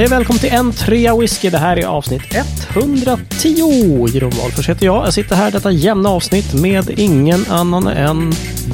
Hej 0.00 0.06
och 0.06 0.12
välkommen 0.12 0.40
till 0.40 0.52
en 0.52 0.72
trea 0.72 1.16
whisky. 1.16 1.50
Det 1.50 1.58
här 1.58 1.76
är 1.76 1.86
avsnitt 1.86 2.22
110. 2.70 4.08
Jeroen 4.08 4.32
Wahlfors 4.42 4.68
heter 4.68 4.86
jag. 4.86 5.06
Jag 5.06 5.14
sitter 5.14 5.36
här 5.36 5.50
detta 5.50 5.70
jämna 5.70 6.08
avsnitt 6.08 6.54
med 6.54 6.90
ingen 6.98 7.44
annan 7.48 7.86
än 7.86 8.32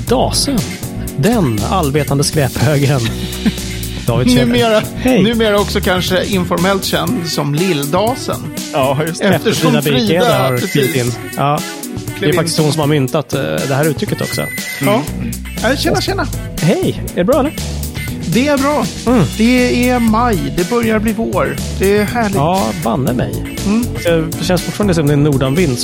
Dasen. 0.08 0.58
Den 1.16 1.58
allvetande 1.70 2.24
skräphögen. 2.24 3.00
David 4.06 4.30
Tjäder. 4.30 4.46
Numera, 4.46 4.82
Hej. 4.96 5.22
numera 5.22 5.60
också 5.60 5.80
kanske 5.80 6.24
informellt 6.24 6.84
känd 6.84 7.28
som 7.28 7.54
Lilldasen. 7.54 8.40
Ja, 8.72 9.04
just 9.06 9.22
det. 9.22 9.28
Efter 9.28 9.50
Eftersom 9.50 9.82
Frida 9.82 9.98
Frida 9.98 10.38
har 10.38 10.58
precis 10.58 10.96
in. 10.96 11.12
Ja, 11.36 11.60
det 12.20 12.26
är 12.26 12.32
faktiskt 12.32 12.58
hon 12.58 12.72
som 12.72 12.80
har 12.80 12.86
myntat 12.86 13.34
eh, 13.34 13.40
det 13.40 13.74
här 13.74 13.84
uttrycket 13.84 14.20
också. 14.20 14.42
Ja. 14.80 15.02
Ja, 15.62 15.76
tjena, 15.76 16.00
tjena. 16.00 16.26
Hej, 16.60 17.02
är 17.12 17.16
det 17.16 17.24
bra 17.24 17.40
eller? 17.40 17.52
Det 18.36 18.48
är 18.48 18.58
bra. 18.58 18.84
Mm. 19.06 19.26
Det 19.36 19.88
är 19.88 19.98
maj. 19.98 20.54
Det 20.56 20.70
börjar 20.70 20.98
bli 20.98 21.12
vår. 21.12 21.56
Det 21.78 21.96
är 21.96 22.04
härligt. 22.04 22.36
Ja, 22.36 22.66
banne 22.84 23.12
mig. 23.12 23.56
Mm. 23.66 23.84
Det 24.38 24.44
känns 24.44 24.62
fortfarande 24.62 24.94
som 24.94 25.06
det 25.06 25.12
är 25.12 25.16
en 25.16 25.22
nordanvind. 25.22 25.78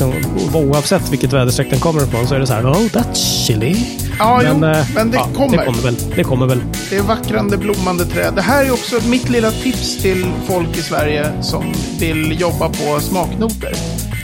Oavsett 0.54 1.12
vilket 1.12 1.32
väderstreck 1.32 1.70
den 1.70 1.80
kommer 1.80 2.02
ifrån 2.02 2.26
så 2.26 2.34
är 2.34 2.38
det 2.38 2.46
så 2.46 2.52
här, 2.52 2.72
oh 2.72 2.76
that's 2.76 3.46
chilly. 3.46 3.76
Ja, 4.18 4.42
jo, 4.42 4.48
eh, 4.48 4.86
men 4.94 5.10
det 5.10 5.16
ja, 5.16 5.28
kommer. 5.34 5.56
Det 5.58 5.64
kommer 5.64 5.82
väl. 5.82 5.96
Det 6.16 6.24
kommer 6.24 6.46
väl. 6.46 6.60
Det 6.90 6.96
är 6.96 7.02
vackrande 7.02 7.56
blommande 7.56 8.04
träd. 8.04 8.32
Det 8.34 8.42
här 8.42 8.64
är 8.64 8.72
också 8.72 9.08
mitt 9.08 9.28
lilla 9.28 9.50
tips 9.50 10.02
till 10.02 10.26
folk 10.46 10.78
i 10.78 10.82
Sverige 10.82 11.42
som 11.42 11.64
vill 12.00 12.40
jobba 12.40 12.68
på 12.68 13.00
smaknoter. 13.00 13.72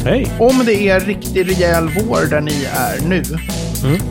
Hej. 0.04 0.26
Om 0.38 0.62
det 0.66 0.88
är 0.88 1.00
riktig 1.00 1.48
rejäl 1.48 1.88
vår 1.88 2.30
där 2.30 2.40
ni 2.40 2.64
är 2.64 3.08
nu. 3.08 3.22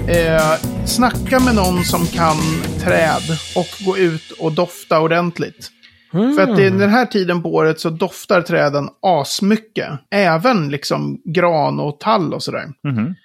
Eh, 0.07 0.76
snacka 0.89 1.39
med 1.39 1.55
någon 1.55 1.83
som 1.83 2.05
kan 2.05 2.37
träd 2.79 3.21
och 3.55 3.85
gå 3.85 3.97
ut 3.97 4.31
och 4.31 4.51
dofta 4.51 4.99
ordentligt. 4.99 5.71
För 6.11 6.41
att 6.41 6.59
i 6.59 6.69
den 6.69 6.89
här 6.89 7.05
tiden 7.05 7.41
på 7.43 7.53
året 7.53 7.79
så 7.79 7.89
doftar 7.89 8.41
träden 8.41 8.89
asmycket. 9.01 9.89
Även 10.11 10.69
liksom 10.69 11.21
gran 11.25 11.79
och 11.79 11.99
tall 11.99 12.33
och 12.33 12.43
sådär. 12.43 12.65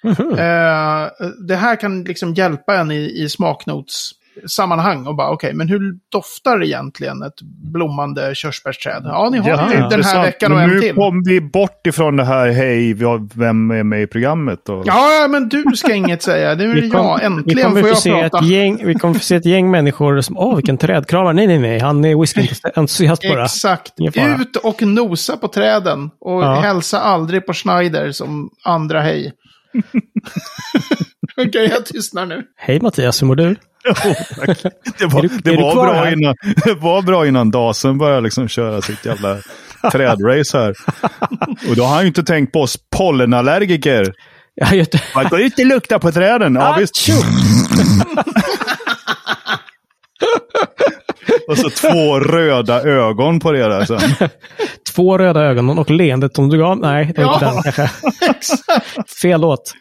Eh, 0.03 1.09
det 1.47 1.55
här 1.55 1.75
kan 1.75 2.03
liksom 2.03 2.33
hjälpa 2.33 2.75
en 2.75 2.91
i, 2.91 3.23
i 3.23 3.29
smaknotssammanhang. 4.33 5.07
Och 5.07 5.15
bara, 5.15 5.29
okej, 5.29 5.53
men 5.53 5.67
hur 5.67 5.93
doftar 6.11 6.63
egentligen 6.63 7.23
ett 7.23 7.41
blommande 7.73 8.35
körsbärsträd? 8.35 9.01
Ja, 9.05 9.29
ni 9.31 9.37
har 9.37 9.49
Ja, 9.49 9.73
ju 9.73 9.79
den 9.89 10.03
här 10.03 10.21
veckan 10.23 10.51
och 10.51 10.61
en 10.61 10.69
nu 10.69 10.79
till. 10.79 10.95
kom 10.95 11.23
vi 11.25 11.41
bort 11.41 11.87
ifrån 11.87 12.15
det 12.17 12.25
här, 12.25 12.49
hej, 12.51 12.93
vi 12.93 13.05
har- 13.05 13.29
vem 13.39 13.71
är 13.71 13.83
med 13.83 14.01
i 14.01 14.07
programmet? 14.07 14.69
Och... 14.69 14.83
Ja, 14.87 15.27
men 15.29 15.49
du 15.49 15.63
ska 15.75 15.93
inget 15.93 16.21
säga. 16.23 16.55
Nu 16.55 16.71
är 16.71 16.75
det 16.75 16.81
Vi, 16.81 16.89
kom, 16.89 17.05
jag. 17.05 17.19
vi 17.19 17.25
Äntligen 17.25 17.63
kommer 17.69 17.81
får 17.81 17.87
få 17.87 17.91
jag 17.93 17.97
se 17.97 18.11
prata. 18.21 18.37
ett 18.39 18.45
gäng, 18.49 18.85
vi 18.85 18.93
kommer 18.93 19.13
få 19.13 19.19
se 19.19 19.35
ett 19.35 19.45
gäng 19.45 19.71
människor 19.71 20.21
som, 20.21 20.37
åh 20.37 20.55
vilken 20.55 20.77
trädkramare. 20.77 21.33
Nej, 21.33 21.47
nej, 21.47 21.59
nej, 21.59 21.79
han 21.79 22.05
är 22.05 22.15
whisky-entusiast 22.15 23.21
bara. 23.29 23.43
Exakt. 23.45 23.93
Ut 24.39 24.55
och 24.55 24.81
nosa 24.81 25.37
på 25.37 25.47
träden. 25.47 26.09
Och 26.19 26.43
Ja. 26.43 26.53
hälsa 26.59 26.99
aldrig 26.99 27.45
på 27.45 27.53
Schneider 27.53 28.11
som 28.11 28.49
andra 28.63 29.01
hej. 29.01 29.33
Okej, 31.37 31.69
jag 31.71 31.85
tystnar 31.85 32.25
nu. 32.25 32.43
Hej 32.57 32.79
Mattias, 32.81 33.21
hur 33.21 33.27
mår 33.27 33.35
du? 33.35 33.55
Det 34.99 35.05
var, 35.05 35.19
Är 35.19 35.21
du- 35.21 35.27
det, 35.43 35.49
är 35.51 35.55
du 35.57 35.61
var 35.63 35.71
kvar 35.73 35.85
bra 35.85 35.93
här? 35.93 36.11
innan, 36.13 36.35
det 36.65 36.73
var 36.73 37.01
bra 37.01 37.27
innan 37.27 37.51
Dasen 37.51 37.97
började 37.97 38.21
liksom 38.21 38.47
köra 38.47 38.81
sitt 38.81 39.05
jävla 39.05 39.37
trädrace 39.91 40.57
här. 40.57 40.73
Och 41.69 41.75
då 41.75 41.83
har 41.83 41.93
han 41.93 42.01
ju 42.01 42.07
inte 42.07 42.23
tänkt 42.23 42.51
på 42.53 42.61
oss 42.61 42.77
pollenallergiker. 42.97 44.13
Ja, 44.55 44.73
Göte... 44.73 45.01
Man 45.15 45.25
går 45.29 45.41
ut 45.41 45.59
och 45.59 45.65
lukta 45.65 45.99
på 45.99 46.11
träden. 46.11 46.55
Ja, 46.55 46.75
visst. 46.79 47.09
Achoo! 47.09 47.23
Och 51.47 51.57
så 51.57 51.69
två 51.69 52.19
röda 52.19 52.81
ögon 52.81 53.39
på 53.39 53.51
det 53.51 53.59
där 53.67 53.85
sen. 53.85 54.29
Två 54.95 55.17
röda 55.17 55.41
ögon 55.41 55.69
och 55.79 55.89
leendet 55.91 56.35
som 56.35 56.49
du 56.49 56.57
gav. 56.57 56.77
Nej, 56.79 57.11
det 57.15 57.23
var 57.25 57.33
inte 57.33 57.45
Ja. 57.45 57.51
den 57.51 57.63
kanske. 57.63 57.89
Fel 59.21 59.41
låt. 59.41 59.73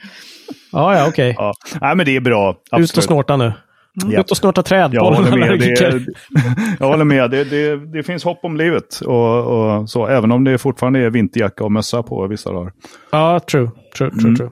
Ja, 0.73 0.97
ja, 0.97 1.07
okej. 1.09 1.35
Ja. 1.39 1.53
Nej, 1.81 1.97
men 1.97 2.07
det 2.07 2.17
är 2.17 2.21
bra. 2.21 2.51
Ut 2.51 2.57
och 2.73 2.79
Absolut. 2.79 3.05
snorta 3.05 3.37
nu. 3.37 3.53
Ja. 3.95 4.21
Ut 4.21 4.31
och 4.31 4.37
snorta 4.37 4.63
träd. 4.63 4.91
Jag 4.95 5.05
håller 5.05 5.37
med. 5.37 5.59
Det, 5.61 6.05
jag 6.79 6.87
håller 6.87 7.05
med. 7.05 7.31
Det, 7.31 7.45
det, 7.45 7.77
det 7.93 8.03
finns 8.03 8.25
hopp 8.25 8.41
om 8.43 8.57
livet. 8.57 9.01
Och, 9.01 9.47
och 9.47 9.91
så, 9.91 10.07
även 10.07 10.33
om 10.33 10.45
det 10.45 10.59
fortfarande 10.59 11.01
är 11.01 11.11
vinterjacka 11.11 11.65
och 11.65 11.73
mössa 11.73 12.03
på 12.03 12.27
vissa 12.27 12.53
dagar. 12.53 12.73
Ja, 13.13 13.41
true. 13.51 13.71
True, 13.99 14.11
true, 14.11 14.21
Mm. 14.25 14.37
true. 14.37 14.51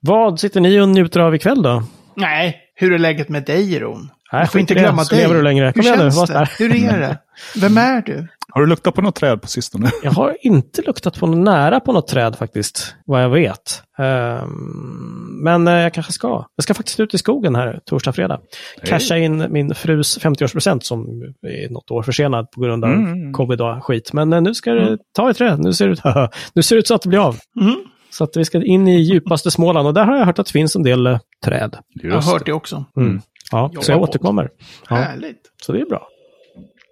Vad 0.00 0.40
sitter 0.40 0.60
ni 0.60 0.80
och 0.80 0.88
njuter 0.88 1.20
av 1.20 1.34
ikväll 1.34 1.62
då? 1.62 1.82
Nej, 2.16 2.56
hur 2.74 2.92
är 2.92 2.98
läget 2.98 3.28
med 3.28 3.44
dig, 3.44 3.72
Jeroen? 3.72 4.08
Nej, 4.32 4.42
Jag 4.42 4.52
får 4.52 4.60
inte 4.60 4.74
glömma 4.74 5.04
dig. 5.04 5.18
lever 5.20 5.34
du 5.34 5.42
längre. 5.42 5.72
Kom 5.72 5.82
Hur 5.84 5.90
nu, 5.92 5.96
känns 5.98 6.26
det? 6.30 6.48
Hur 6.58 6.74
är 6.84 6.98
det? 7.00 7.18
Vem 7.60 7.78
är 7.78 8.02
du? 8.06 8.28
Har 8.52 8.60
du 8.60 8.66
luktat 8.66 8.94
på 8.94 9.02
något 9.02 9.14
träd 9.14 9.42
på 9.42 9.48
sistone? 9.48 9.90
Jag 10.02 10.10
har 10.10 10.36
inte 10.40 10.82
luktat 10.82 11.18
på 11.20 11.26
något 11.26 11.38
nära 11.44 11.80
på 11.80 11.92
något 11.92 12.08
träd 12.08 12.36
faktiskt, 12.36 12.94
vad 13.06 13.22
jag 13.22 13.28
vet. 13.30 13.82
Ehm, 13.98 15.40
men 15.42 15.68
eh, 15.68 15.74
jag 15.74 15.94
kanske 15.94 16.12
ska. 16.12 16.44
Jag 16.56 16.62
ska 16.64 16.74
faktiskt 16.74 17.00
ut 17.00 17.14
i 17.14 17.18
skogen 17.18 17.54
här 17.54 17.80
torsdag, 17.84 18.12
fredag. 18.12 18.40
Casha 18.84 19.16
in 19.16 19.46
min 19.52 19.74
frus 19.74 20.18
50-årspresent 20.18 20.80
som 20.80 21.22
är 21.46 21.70
något 21.72 21.90
år 21.90 22.02
försenad 22.02 22.50
på 22.50 22.60
grund 22.60 22.84
av 22.84 22.90
Mm. 22.90 23.32
covid 23.32 23.60
och 23.60 23.84
skit. 23.84 24.12
Men 24.12 24.32
eh, 24.32 24.40
nu 24.40 24.54
ska 24.54 24.72
det 24.72 24.98
ta 25.16 25.30
i 25.30 25.34
träd. 25.34 25.58
Nu 25.60 25.72
ser 25.72 25.86
det 25.86 25.92
ut, 25.92 26.00
nu 26.54 26.62
ser 26.62 26.76
det 26.76 26.80
ut 26.80 26.86
så 26.86 26.94
att 26.94 27.02
det 27.02 27.08
blir 27.08 27.26
av. 27.26 27.36
Mm. 27.60 27.76
Så 28.10 28.24
att 28.24 28.36
vi 28.36 28.44
ska 28.44 28.62
in 28.64 28.88
i 28.88 29.00
djupaste 29.00 29.50
Småland 29.50 29.86
och 29.88 29.94
där 29.94 30.04
har 30.04 30.16
jag 30.16 30.26
hört 30.26 30.38
att 30.38 30.46
det 30.46 30.52
finns 30.52 30.76
en 30.76 30.82
del 30.82 31.06
eh, 31.06 31.18
träd. 31.44 31.76
Jag 31.88 32.14
har 32.20 32.32
hört 32.32 32.46
det 32.46 32.52
också. 32.52 32.84
Mm. 32.96 33.20
Ja, 33.52 33.70
så 33.80 33.90
jag 33.92 33.96
Jobba 33.96 34.06
på. 34.06 34.10
återkommer. 34.10 34.50
Ja, 34.90 34.96
Härligt. 34.96 35.40
så 35.62 35.72
det 35.72 35.80
är 35.80 35.86
bra. 35.86 36.08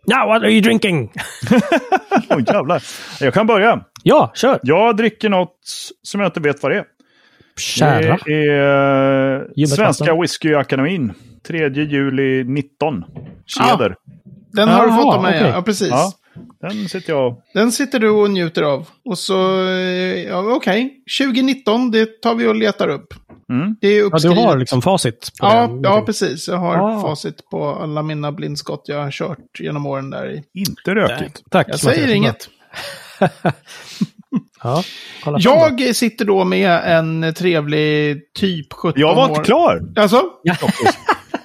Now 0.07 0.27
what 0.29 0.43
are 0.43 0.51
you 0.51 0.61
drinking? 0.61 1.13
Oj, 2.31 2.45
jävlar. 2.47 2.83
Jag 3.21 3.35
kan 3.35 3.47
börja. 3.47 3.85
Ja, 4.03 4.33
kör! 4.35 4.61
Jag 4.63 4.97
dricker 4.97 5.29
något 5.29 5.59
som 6.03 6.21
jag 6.21 6.29
inte 6.29 6.41
vet 6.41 6.63
vad 6.63 6.73
det 6.73 6.79
är. 6.79 6.85
Kära. 7.59 8.19
Det 8.25 8.33
är 8.51 9.61
mig 9.61 9.67
Svenska 9.67 10.05
katten. 10.05 10.21
Whiskyakademin. 10.21 11.13
3 11.47 11.69
juli 11.69 12.45
19. 12.45 13.05
Tjäder. 13.47 13.97
Den 14.53 14.69
har 14.69 14.83
du 14.87 14.89
Jaha, 14.93 15.03
fått 15.03 15.15
av 15.15 15.23
mig, 15.23 15.41
okej. 15.41 15.53
ja. 15.55 15.63
precis. 15.63 15.89
Ja, 15.91 16.13
den 16.61 16.89
sitter 16.89 17.13
jag 17.13 17.37
Den 17.55 17.73
sitter 17.73 17.99
du 17.99 18.11
och 18.11 18.31
njuter 18.31 18.63
av. 18.63 18.89
Och 19.05 19.19
så, 19.19 19.67
eh, 19.67 20.25
ja 20.29 20.39
okej. 20.39 21.03
2019, 21.21 21.91
det 21.91 22.23
tar 22.23 22.35
vi 22.35 22.47
och 22.47 22.55
letar 22.55 22.89
upp. 22.89 23.15
Mm. 23.63 23.77
Det 23.81 23.87
är 23.89 23.93
Ja, 23.93 23.99
du 23.99 24.03
uppskrivet. 24.07 24.39
har 24.39 24.57
liksom 24.59 24.83
facit 24.83 25.31
på 25.41 25.47
Ja, 25.47 25.61
den. 25.67 25.81
ja, 25.83 26.03
precis. 26.07 26.49
Jag 26.49 26.57
har 26.57 26.77
Ah. 26.97 27.01
facit 27.01 27.51
på 27.51 27.69
alla 27.83 28.03
mina 28.03 28.33
blindskott 28.33 28.83
jag 28.87 29.03
har 29.03 29.11
kört 29.11 29.61
genom 29.61 29.87
åren 29.87 30.11
där 30.11 30.31
i. 30.31 30.43
inte 30.61 30.95
rökigt. 30.95 31.43
Tack. 31.51 31.67
Jag 31.71 31.81
säger 31.81 32.01
Mattias. 32.01 32.17
inget. 32.17 32.49
Ja, 34.63 34.83
kolla 35.25 35.41
fram 35.41 35.77
då. 35.77 35.85
Jag 35.85 35.97
sitter 35.97 36.25
då 36.25 36.45
med 36.45 36.81
en 36.85 37.35
trevlig 37.35 38.19
typ 38.35 38.73
17 38.73 39.01
Jag 39.01 39.15
var 39.15 39.25
år. 39.25 39.29
inte 39.31 39.43
klar. 39.43 39.83
Alltså? 39.97 40.23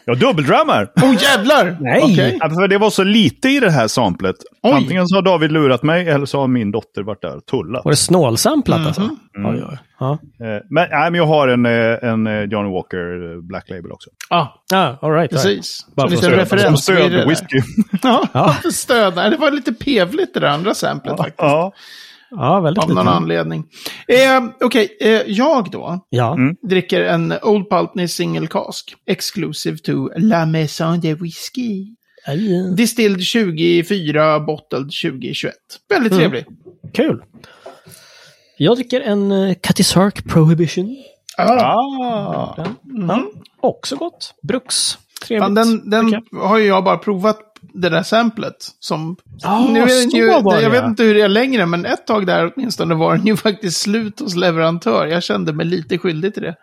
Jag 0.09 0.19
dubbeldrammar. 0.19 0.91
Åh 0.95 1.11
oh, 1.11 1.23
jävlar! 1.23 1.77
Nej. 1.79 2.37
Ja, 2.41 2.49
för 2.49 2.67
det 2.67 2.77
var 2.77 2.89
så 2.89 3.03
lite 3.03 3.49
i 3.49 3.59
det 3.59 3.71
här 3.71 3.87
samplet. 3.87 4.35
Oj. 4.63 4.71
Antingen 4.73 5.07
så 5.07 5.15
har 5.15 5.21
David 5.21 5.51
lurat 5.51 5.83
mig 5.83 6.09
eller 6.09 6.25
så 6.25 6.39
har 6.39 6.47
min 6.47 6.71
dotter 6.71 7.03
varit 7.03 7.21
där 7.21 7.35
och 7.37 7.45
tullat. 7.45 7.85
Var 7.85 7.91
det 7.91 7.95
snålsamplat 7.97 8.77
Mhm. 8.79 8.87
alltså? 8.87 9.09
Mm. 9.37 9.51
Oj, 9.55 9.63
oj. 9.69 9.77
Ja, 9.99 10.11
Eh, 10.11 10.47
Men, 10.69 10.89
nej, 10.91 11.11
men 11.11 11.13
jag 11.13 11.25
har 11.25 11.47
en, 11.47 11.65
eh, 11.65 12.09
en 12.11 12.27
eh, 12.27 12.43
Johnny 12.43 12.71
Walker 12.73 13.41
Black 13.47 13.69
Label 13.69 13.91
också. 13.91 14.09
Ah, 14.29 14.37
ah, 14.39 14.47
all 14.77 14.83
right. 14.91 15.03
all 15.03 15.11
right. 15.11 15.31
precis. 15.31 15.85
Bara 15.95 16.07
Så 16.07 16.11
lite 16.15 16.21
stöd- 16.27 16.29
Som 16.47 16.57
referens. 16.57 16.83
stöd 16.83 17.27
whisky. 17.27 17.61
Ja, 18.03 18.23
Ja. 18.33 18.55
stöd. 18.71 19.15
Det 19.15 19.37
var 19.39 19.51
lite 19.51 19.73
pevligt 19.73 20.33
det 20.33 20.39
där 20.39 20.47
andra 20.47 20.73
samplet 20.73 21.17
faktiskt. 21.17 21.35
ja. 21.37 21.73
Ja, 22.31 22.59
väldigt 22.59 22.83
Av 22.83 22.89
någon 22.89 23.05
lite. 23.05 23.15
anledning. 23.15 23.65
Eh, 24.07 24.43
Okej, 24.61 24.97
eh, 25.01 25.09
jag 25.27 25.71
då 25.71 26.05
Ja, 26.09 26.33
Mm. 26.33 26.55
dricker 26.69 27.01
en 27.01 27.33
Old 27.43 27.69
Pultney 27.69 28.07
Single 28.07 28.47
Cask. 28.47 28.95
Exclusive 29.05 29.77
to 29.77 30.09
La 30.17 30.45
Maison 30.45 30.99
de 30.99 31.13
Whisky. 31.13 31.85
Aj. 32.27 32.73
Distilled 32.75 33.21
24, 33.23 34.39
bottled 34.39 34.91
2021. 34.91 35.53
Väldigt 35.89 36.11
Mm. 36.13 36.19
trevlig. 36.21 36.45
kul. 36.93 37.23
Jag 38.57 38.75
dricker 38.77 39.01
en 39.01 39.31
uh, 39.31 39.53
Cutty 39.53 39.83
Sark 39.83 40.25
Prohibition. 40.29 40.95
Ah. 41.37 42.55
Ja, 43.07 43.23
också 43.61 43.95
gott. 43.95 44.33
Bruks. 44.43 44.97
Trevligt. 45.27 45.55
Den 45.55 45.89
den 45.89 46.13
har 46.33 46.57
ju 46.57 46.65
jag 46.65 46.83
bara 46.83 46.97
provat 46.97 47.39
det 47.73 47.89
där 47.89 48.03
samplet. 48.03 48.55
Som, 48.79 49.15
Ja, 49.41 49.67
nu 49.69 49.81
är 49.83 50.15
ju, 50.15 50.27
var 50.41 50.55
det, 50.55 50.61
jag 50.61 50.69
vet 50.69 50.83
inte 50.83 51.03
hur 51.03 51.13
det 51.15 51.21
är 51.21 51.27
längre, 51.29 51.65
men 51.65 51.85
ett 51.85 52.07
tag 52.07 52.27
där 52.27 52.51
åtminstone 52.55 52.95
var 52.95 53.15
den 53.17 53.25
ju 53.25 53.37
faktiskt 53.47 53.81
slut 53.81 54.19
hos 54.19 54.35
leverantör. 54.35 55.05
Jag 55.05 55.23
kände 55.23 55.53
mig 55.53 55.65
lite 55.65 55.97
skyldig 55.97 56.33
till 56.33 56.43
det. 56.43 56.55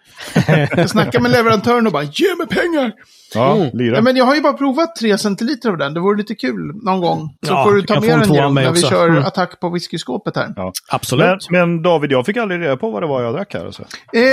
jag 0.77 0.91
snackade 0.91 1.23
med 1.23 1.31
leverantören 1.33 1.87
och 1.87 1.93
bara, 1.93 2.03
ge 2.03 2.35
mig 2.39 2.47
pengar! 2.47 2.93
Ja, 3.35 3.57
Mm. 3.57 3.71
lira. 3.79 3.95
Ja, 3.97 4.03
men 4.03 4.17
jag 4.17 4.25
har 4.25 4.35
ju 4.35 4.41
bara 4.41 4.53
provat 4.53 4.97
3 4.97 5.19
centiliter 5.19 5.69
av 5.71 5.79
den. 5.79 5.95
Det 5.95 6.01
vore 6.01 6.17
lite 6.19 6.35
kul 6.35 6.73
någon 6.85 7.01
gång. 7.01 7.37
Så 7.47 7.53
Ja, 7.53 7.65
får 7.65 7.73
du 7.75 7.83
ta 7.83 8.01
med 8.01 8.11
en 8.11 8.21
den 8.21 8.33
igen 8.35 8.55
när 8.55 8.73
vi 8.73 8.83
kör 8.83 9.09
Mm. 9.09 9.25
attack 9.25 9.61
på 9.61 9.69
whiskyskåpet 9.71 10.37
här. 10.37 10.53
Ja. 10.57 10.73
Absolut. 10.89 11.51
Men, 11.51 11.61
men 11.71 11.83
David, 11.83 12.13
jag 12.13 12.27
fick 12.27 12.37
aldrig 12.37 12.61
reda 12.61 12.77
på 12.77 12.91
vad 12.91 13.03
det 13.03 13.07
var 13.07 13.23
jag 13.23 13.35
drack 13.35 13.55
här. 13.55 13.65
Alltså. 13.67 13.83
Eh, 13.83 14.29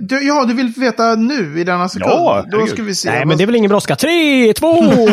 du, 0.00 0.22
ja, 0.26 0.44
du 0.44 0.54
vill 0.54 0.72
veta 0.76 1.14
nu 1.14 1.60
i 1.60 1.64
denna 1.64 1.88
sekund? 1.88 2.10
Ja, 2.10 2.44
Då 2.52 2.66
ska 2.66 2.82
vi 2.82 2.94
se. 2.94 3.10
Nej, 3.10 3.26
men 3.26 3.36
det 3.36 3.44
är 3.44 3.46
väl 3.46 3.56
ingen 3.56 3.68
brådska. 3.68 3.96
Tre, 3.96 4.52
två, 4.52 4.72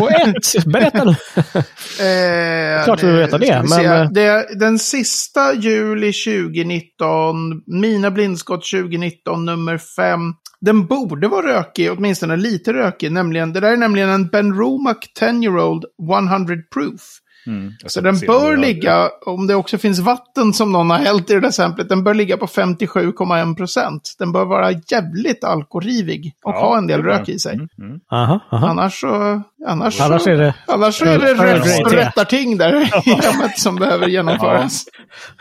ett! 0.09 0.65
Berätta 0.73 1.00
väl... 1.05 1.15
Eh, 1.99 2.83
Klart 2.85 3.03
vi 3.03 3.07
vill 3.07 3.15
veta 3.15 3.37
det, 3.37 3.55
men- 3.57 3.67
se. 3.67 3.87
det. 4.21 4.47
Den 4.59 4.79
sista 4.79 5.53
juli 5.53 6.13
2019, 6.13 7.61
Mina 7.67 8.11
blindskott 8.11 8.71
2019, 8.71 9.45
nummer 9.45 9.77
5. 9.77 10.19
Den 10.61 10.85
borde 10.85 11.27
vara 11.27 11.47
rökig, 11.47 11.91
åtminstone 11.91 12.35
lite 12.35 12.73
rökig. 12.73 13.11
Nämligen, 13.11 13.53
det 13.53 13.59
där 13.59 13.71
är 13.71 13.77
nämligen 13.77 14.09
en 14.09 14.27
Ben 14.27 14.53
Romack 14.53 15.05
10-year-old 15.19 15.83
100 16.29 16.55
proof. 16.73 17.01
Mm. 17.47 17.73
Så 17.85 18.01
den 18.01 18.19
bör 18.19 18.51
det 18.51 18.61
ligga, 18.61 19.09
om 19.25 19.47
det 19.47 19.55
också 19.55 19.77
finns 19.77 19.99
vatten 19.99 20.53
som 20.53 20.71
någon 20.71 20.89
har 20.89 20.97
hällt 20.97 21.29
i 21.29 21.33
det 21.33 21.39
där 21.39 21.51
samplet, 21.51 21.89
den 21.89 22.03
bör 22.03 22.13
ligga 22.13 22.37
på 22.37 22.45
57,1 22.45 23.55
procent. 23.55 24.15
Den 24.19 24.31
bör 24.31 24.45
vara 24.45 24.71
jävligt 24.71 25.43
alkoholrivig 25.43 26.33
och 26.43 26.51
Ja, 26.51 26.59
ha 26.59 26.77
en 26.77 26.87
del 26.87 27.03
det 27.03 27.09
rök 27.09 27.29
i 27.29 27.39
sig. 27.39 27.53
Mm, 27.53 27.69
mm. 27.79 27.99
Aha, 28.11 28.39
aha. 28.51 28.67
Annars 28.67 28.99
så... 29.01 29.41
Annars, 29.67 30.01
Annars 30.01 30.21
så, 30.21 30.29
är 30.29 30.37
det... 30.37 30.55
annars 30.67 30.95
så 30.95 31.05
är 31.05 31.19
det 31.19 31.33
Grey 31.33 31.53
rätt, 31.53 31.89
te. 31.89 31.95
rättarting 31.95 32.57
där 32.57 32.81
i 32.81 33.11
hemmet 33.11 33.59
som 33.59 33.75
behöver 33.75 34.07
genomföras. 34.07 34.85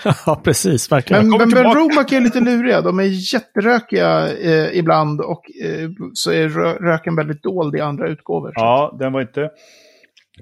Ja, 0.26 0.40
precis. 0.44 0.92
Verkligen. 0.92 1.30
Men, 1.30 1.48
men. 1.48 1.64
Romack 1.74 2.12
är 2.12 2.20
lite 2.20 2.40
luriga. 2.40 2.80
De 2.80 2.98
är 2.98 3.34
jätterökiga 3.34 4.36
eh, 4.36 4.78
ibland 4.78 5.20
och 5.20 5.44
eh, 5.64 5.90
så 6.14 6.32
är 6.32 6.48
rö 6.48 6.72
röken 6.72 7.16
väldigt 7.16 7.42
dold 7.42 7.76
i 7.76 7.80
andra 7.80 8.08
utgåvor. 8.08 8.52
Ja, 8.54 8.96
den 8.98 9.12
var 9.12 9.20
inte... 9.20 9.50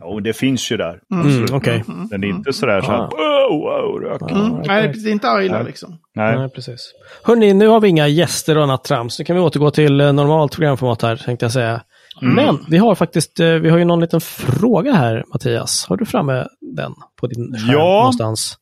Jo, 0.01 0.21
det 0.21 0.33
finns 0.33 0.73
ju 0.73 0.77
där. 0.77 1.01
Mm, 1.13 1.47
Okej. 1.53 1.85
Den 2.11 2.25
är 2.25 2.29
inte 2.29 2.53
sådär 2.53 2.81
så 2.81 2.91
här, 2.91 2.99
Ah. 2.99 3.11
wow, 3.49 3.61
wow, 3.61 4.01
rök. 4.01 4.31
Mm. 4.31 4.63
Nej, 4.67 4.93
det 5.05 5.09
är 5.09 5.13
inte 5.13 5.33
Nej. 5.35 5.65
liksom. 5.65 5.99
Nej. 6.15 6.39
Nej, 6.39 6.49
precis. 6.51 6.93
Hörni, 7.25 7.55
nu 7.55 7.69
har 7.69 7.81
vi 7.81 7.89
inga 7.89 8.09
gäster 8.09 8.57
och 8.57 8.63
annat 8.63 8.85
trams. 8.85 9.19
Nu 9.19 9.25
kan 9.25 9.37
vi 9.37 9.43
återgå 9.43 9.71
till 9.71 10.01
eh, 10.01 10.13
normalt 10.13 10.53
programformat 10.57 11.03
här, 11.03 11.17
tänkte 11.17 11.45
jag 11.45 11.53
säga. 11.53 11.81
Men 12.21 12.59
vi 12.71 12.79
har 12.79 12.95
faktiskt, 12.95 13.41
eh, 13.41 13.47
vi 13.49 13.71
har 13.71 13.79
ju 13.79 13.85
någon 13.85 14.01
liten 14.01 14.21
fråga 14.21 14.93
här, 14.93 15.25
Mattias. 15.33 15.87
Har 15.89 15.97
du 15.97 16.07
framme 16.07 16.47
den 16.77 16.93
på 17.21 17.27
din 17.27 17.53
skärm 17.59 17.73
Ja. 17.73 17.99
någonstans? 17.99 18.59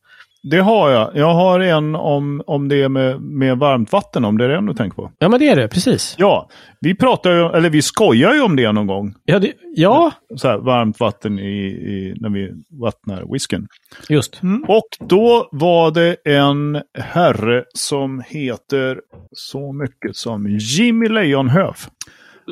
Det 0.51 0.59
har 0.61 0.91
jag. 0.91 1.11
Jag 1.15 1.35
har 1.35 1.61
en 1.61 1.95
om, 1.95 2.43
om 2.47 2.69
det 2.69 2.89
med, 2.89 3.21
med 3.21 3.59
varmt 3.59 3.93
vatten, 3.93 4.25
om 4.25 4.39
det 4.39 4.45
är 4.45 4.49
den 4.49 4.67
du 4.67 4.75
tänker 4.75 4.97
på. 4.97 5.13
Ja, 5.19 5.29
men 5.29 5.41
det 5.41 5.49
är 5.49 5.57
det, 5.57 5.69
precis. 5.69 6.15
Ja, 6.19 6.49
vi 6.81 6.95
pratar 6.95 7.31
ju, 7.31 7.47
eller 7.47 7.71
vi 7.71 7.83
skojar 7.83 8.35
ju 8.35 8.43
om 8.43 8.57
det 8.57 8.73
någon 8.73 8.87
gång. 8.87 9.15
Ja, 9.25 9.39
det, 9.39 9.53
ja 9.75 10.13
Så 10.37 10.49
här, 10.49 10.59
varmt 10.59 11.01
vatten 11.01 11.39
i, 11.39 11.67
i, 11.67 12.15
när 12.21 12.31
vi 12.31 12.53
vattnar 12.81 13.33
whiskyn. 13.33 13.69
just. 14.09 14.41
Och 14.69 14.89
då 15.09 15.49
var 15.53 15.91
det 15.91 16.17
en 16.25 16.83
herre 16.99 17.65
som 17.75 18.23
heter 18.27 19.01
så 19.33 19.73
mycket 19.73 20.17
som 20.17 20.59
Jimmy 20.59 21.09
Lejonhöf. 21.09 21.89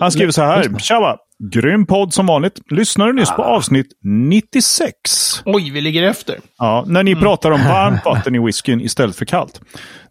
Han 0.01 0.11
skriver 0.11 0.33
så 0.33 0.43
här. 0.43 0.79
Tjaba! 0.79 1.19
Grym 1.51 1.87
podd 1.87 2.15
som 2.15 2.27
vanligt. 2.27 2.61
Lyssnade 2.71 3.13
nyss 3.13 3.31
på 3.31 3.43
avsnitt 3.43 3.87
96. 4.03 4.97
Oj, 5.45 5.71
vi 5.71 5.81
ligger 5.81 6.03
efter. 6.03 6.37
Ja, 6.59 6.85
när 6.87 7.03
ni 7.03 7.17
pratar 7.17 7.51
om 7.51 7.61
varmt 7.61 8.05
vatten 8.05 8.35
i 8.35 8.39
whiskyn 8.39 8.81
istället 8.81 9.17
för 9.17 9.25
kallt. 9.25 9.61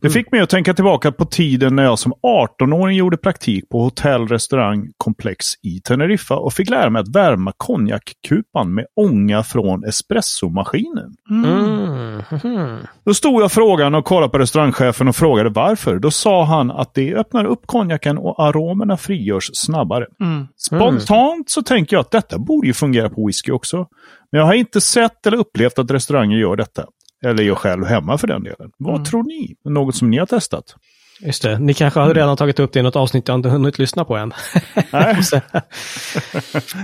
Det 0.01 0.09
fick 0.09 0.31
mig 0.31 0.41
att 0.41 0.50
tänka 0.50 0.74
tillbaka 0.74 1.12
på 1.12 1.25
tiden 1.25 1.75
när 1.75 1.83
jag 1.83 2.00
som 2.00 2.13
18-åring 2.59 2.97
gjorde 2.97 3.18
praktik 3.18 3.69
på 3.69 3.83
hotell, 3.83 4.27
restaurang, 4.27 4.88
komplex 4.97 5.45
i 5.63 5.80
Teneriffa 5.80 6.35
och 6.35 6.53
fick 6.53 6.69
lära 6.69 6.89
mig 6.89 7.00
att 7.00 7.15
värma 7.15 7.53
konjakkupan 7.57 8.74
med 8.74 8.85
ånga 8.95 9.44
från 9.44 9.83
espressomaskinen. 9.83 11.13
Mm. 11.30 12.77
Då 13.06 13.13
stod 13.13 13.41
jag 13.41 13.51
frågan 13.51 13.95
och 13.95 14.06
kollade 14.06 14.31
på 14.31 14.38
restaurangchefen 14.38 15.07
och 15.07 15.15
frågade 15.15 15.50
varför. 15.50 16.00
Då 16.00 16.12
sa 16.12 16.44
han 16.44 16.71
att 16.71 16.94
det 16.94 17.15
öppnar 17.15 17.45
upp 17.45 17.62
konjaken 17.65 18.18
och 18.18 18.44
aromerna 18.44 18.97
frigörs 18.97 19.50
snabbare. 19.53 20.06
Mm. 20.21 20.47
Spontant 21.23 21.49
så 21.49 21.63
tänker 21.63 21.95
jag 21.95 22.01
att 22.01 22.11
detta 22.11 22.39
borde 22.39 22.67
ju 22.67 22.73
fungera 22.73 23.09
på 23.09 23.25
whisky 23.27 23.51
också. 23.51 23.87
Men 24.31 24.39
jag 24.39 24.45
har 24.45 24.53
inte 24.53 24.81
sett 24.81 25.27
eller 25.27 25.37
upplevt 25.37 25.79
att 25.79 25.91
restauranger 25.91 26.37
gör 26.37 26.55
detta. 26.55 26.85
Eller 27.25 27.43
jag 27.43 27.57
själv 27.57 27.85
hemma 27.85 28.17
för 28.17 28.27
den 28.27 28.43
delen. 28.43 28.71
Vad 28.77 29.05
tror 29.05 29.23
ni? 29.23 29.55
Något 29.73 29.95
som 29.95 30.09
ni 30.09 30.17
har 30.17 30.25
testat? 30.25 30.75
Just 31.19 31.44
det, 31.44 31.60
ni 31.60 31.74
kanske 31.74 32.00
har 32.00 32.13
redan 32.13 32.38
tagit 32.38 32.60
upp 32.60 32.74
det 32.74 32.80
i 32.80 32.83
något 32.83 32.95
avsnitt 32.95 33.27
jag 33.27 33.36
inte 33.36 33.50
hunnit 33.50 33.80
lyssna 33.80 34.06
på 34.06 34.15
än. 34.15 34.33
Nej. 34.92 35.24
Så- 35.24 35.39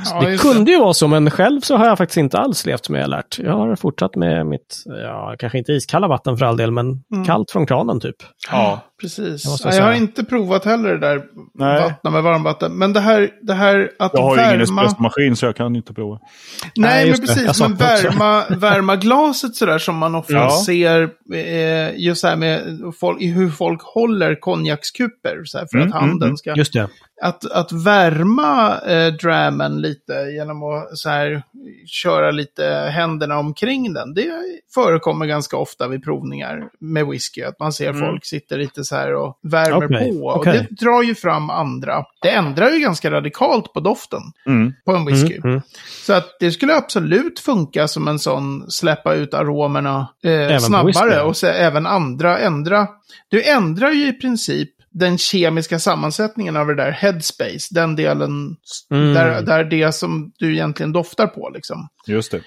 Ja, 0.06 0.22
det 0.22 0.38
kunde 0.38 0.72
ju 0.72 0.80
vara 0.80 0.94
så, 0.94 1.08
men 1.08 1.32
själv 1.32 1.62
så 1.62 1.78
har 1.78 1.86
jag 1.86 1.98
faktiskt 1.98 2.18
inte 2.18 2.38
alls 2.38 2.66
levt 2.66 2.86
som 2.86 2.96
jag 2.96 3.02
har 3.04 3.08
lärt. 3.10 3.40
Jag 3.40 3.52
har 3.58 3.76
fortsatt 3.76 4.16
med 4.16 4.46
mitt, 4.46 4.84
ja, 5.04 5.36
kanske 5.40 5.58
inte 5.58 5.72
iskalla 5.72 6.08
vatten 6.08 6.38
för 6.38 6.46
all 6.46 6.58
del, 6.58 6.72
men 6.72 6.86
kallt 7.26 7.52
från 7.52 7.66
kranen 7.66 8.00
typ. 8.00 8.16
Ja. 8.52 8.86
Precis. 9.02 9.44
Det 9.64 9.70
Jag, 9.70 9.76
jag 9.76 9.84
har 9.84 9.94
inte 9.94 10.24
provat 10.24 10.66
heller 10.66 10.90
det 10.90 10.98
där 10.98 11.22
Nej. 11.60 11.82
vattna 11.82 12.10
med 12.10 12.24
varmvatten. 12.24 12.72
Men 12.78 12.94
det 12.94 13.00
här, 13.00 13.30
det 13.42 13.54
här 13.54 13.92
att 14.00 14.12
Jag 14.14 14.22
har 14.22 14.36
ju 14.38 14.42
ingen 14.42 14.60
värma... 14.60 14.82
espressomaskin 14.84 15.36
så 15.36 15.46
jag 15.46 15.56
kan 15.56 15.76
inte 15.76 15.94
prova. 15.94 16.20
Nej, 16.20 16.72
Nej, 16.76 17.12
men 17.12 17.22
det. 17.22 17.28
Precis. 17.28 17.62
Men 17.62 17.76
värma, 17.76 18.44
värma 18.50 18.96
glaset 18.96 19.56
sådär 19.56 19.78
som 19.78 19.98
man 19.98 20.16
ofta 20.16 20.34
Ja. 20.34 20.62
ser 20.66 21.10
eh, 21.34 21.96
just 21.98 22.24
här 22.24 22.36
med 22.36 22.80
folk, 23.00 23.22
hur 23.22 23.50
folk 23.50 23.82
håller 23.82 24.19
konjakskuper. 24.36 25.42
Så 25.46 25.58
här, 25.58 25.68
för 25.72 25.78
Mm, 25.78 25.88
att 25.88 25.94
handen 26.02 26.28
mm, 26.28 26.38
ska... 26.38 26.54
Just 26.56 26.74
det. 26.74 26.90
Att, 27.22 27.52
att 27.52 27.72
värma 27.72 28.80
eh, 28.80 29.14
drammen 29.14 29.82
lite 29.82 30.14
genom 30.14 30.64
att 30.64 30.98
så 30.98 31.10
här, 31.10 31.44
köra 31.86 32.32
lite 32.32 32.64
händerna 32.94 33.40
omkring 33.40 33.94
den. 33.94 34.14
Det 34.14 34.32
förekommer 34.74 35.26
ganska 35.26 35.58
ofta 35.58 35.88
vid 35.88 36.04
provningar 36.04 36.70
med 36.80 37.08
whisky. 37.08 37.44
Att 37.44 37.60
man 37.60 37.74
ser 37.74 37.94
folk 37.94 38.26
sitter 38.26 38.58
lite 38.58 38.84
så 38.84 38.96
här 38.96 39.14
och 39.14 39.40
värmer 39.42 39.86
Okej, 39.86 40.20
på. 40.20 40.26
Och 40.26 40.38
okej. 40.38 40.68
det 40.70 40.86
drar 40.86 41.04
ju 41.04 41.16
fram 41.16 41.50
andra. 41.50 42.04
Det 42.22 42.30
ändrar 42.30 42.70
ju 42.70 42.80
ganska 42.80 43.12
radikalt 43.12 43.74
på 43.74 43.80
doften 43.80 44.22
Mm. 44.46 44.74
på 44.86 44.96
en 44.96 45.06
whisky. 45.06 45.36
Mm, 45.36 45.50
mm. 45.50 45.62
Så 46.06 46.14
att 46.14 46.38
det 46.40 46.52
skulle 46.52 46.76
absolut 46.76 47.40
funka 47.40 47.88
som 47.88 48.08
en 48.08 48.20
sån 48.20 48.72
släppa 48.72 49.14
ut 49.14 49.34
aromerna 49.34 50.08
eh, 50.24 50.58
snabbare. 50.58 51.22
Och 51.22 51.38
så 51.38 51.48
även 51.48 51.86
andra 51.86 52.40
ändra. 52.40 52.88
Du 53.30 53.44
ändrar 53.44 53.92
ju 53.92 54.08
i 54.08 54.14
princip 54.14 54.70
den 54.92 55.18
kemiska 55.18 55.80
sammansättningen 55.80 56.58
av 56.58 56.68
det 56.68 56.76
där 56.76 56.92
headspace. 56.92 57.68
Den 57.72 57.96
delen 57.96 58.56
Mm. 58.92 59.14
där, 59.14 59.42
där 59.42 59.64
det 59.64 59.92
som 59.92 60.32
du 60.40 60.54
egentligen 60.54 60.92
doftar 60.92 61.28
på 61.28 61.50
liksom. 61.54 61.88
Just 62.08 62.32
det. 62.32 62.42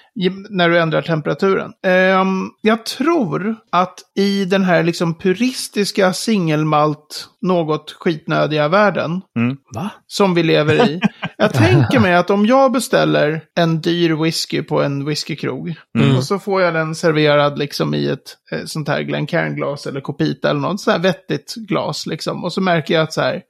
När 0.49 0.69
du 0.69 0.79
ändrar 0.79 1.01
temperaturen. 1.01 1.71
Ehm, 1.85 2.49
jag 2.61 2.85
tror 2.85 3.55
att 3.71 3.99
i 4.15 4.45
den 4.45 4.63
här 4.63 4.83
liksom 4.83 5.17
puristiska 5.17 6.13
singelmalt, 6.13 7.27
något 7.41 7.91
skitnödiga 7.99 8.67
världen 8.67 9.21
Va? 9.75 9.89
som 10.07 10.33
vi 10.33 10.43
lever 10.43 10.89
i. 10.89 10.99
Jag 11.43 11.53
tänker 11.53 11.99
mig 11.99 12.15
att 12.15 12.29
om 12.29 12.45
jag 12.45 12.71
beställer 12.71 13.41
en 13.55 13.81
dyr 13.81 14.13
whisky 14.23 14.61
på 14.63 14.81
en 14.81 15.05
whiskykrog 15.05 15.75
Mm. 15.97 16.17
och 16.17 16.23
så 16.23 16.39
får 16.39 16.61
jag 16.61 16.73
den 16.73 16.95
serverad 16.95 17.57
liksom 17.59 17.93
i 17.93 18.07
ett 18.07 18.37
eh, 18.51 18.65
sånt 18.65 18.87
här 18.87 19.01
Glencairn-glas 19.01 19.85
eller 19.87 20.01
Copita 20.01 20.49
eller 20.49 20.59
något 20.59 20.81
sånt 20.81 20.95
här 20.97 21.03
vettigt 21.03 21.53
glas 21.55 22.05
liksom. 22.05 22.43
Och 22.43 22.53
så 22.53 22.61
märker 22.61 22.93
jag 22.93 23.03
att 23.03 23.13
så 23.13 23.21
här, 23.21 23.41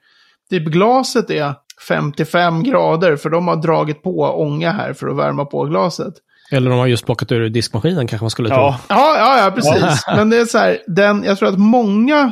typ 0.50 0.65
glaset 0.65 1.29
är 1.29 1.53
55 1.88 2.63
grader 2.63 3.15
för 3.15 3.29
de 3.29 3.47
har 3.47 3.55
dragit 3.55 4.03
på 4.03 4.19
ånga 4.19 4.71
här 4.71 4.93
för 4.93 5.07
att 5.07 5.17
värma 5.17 5.45
på 5.45 5.63
glaset. 5.65 6.13
Eller 6.51 6.69
de 6.69 6.79
har 6.79 6.88
just 6.88 7.05
plockat 7.05 7.31
ur 7.31 7.50
diskmaskinen 7.50 8.07
kanske 8.07 8.23
man 8.23 8.29
skulle 8.29 8.50
tro. 8.50 8.57
Ja, 8.57 8.79
Ja, 8.89 9.15
ja, 9.17 9.43
ja, 9.43 9.51
precis. 9.51 10.03
Men 10.07 10.29
det 10.29 10.38
är 10.38 10.45
så 10.45 10.57
här, 10.57 10.77
den, 10.88 11.23
jag 11.23 11.38
tror 11.38 11.50
att 11.50 11.59
många 11.59 12.31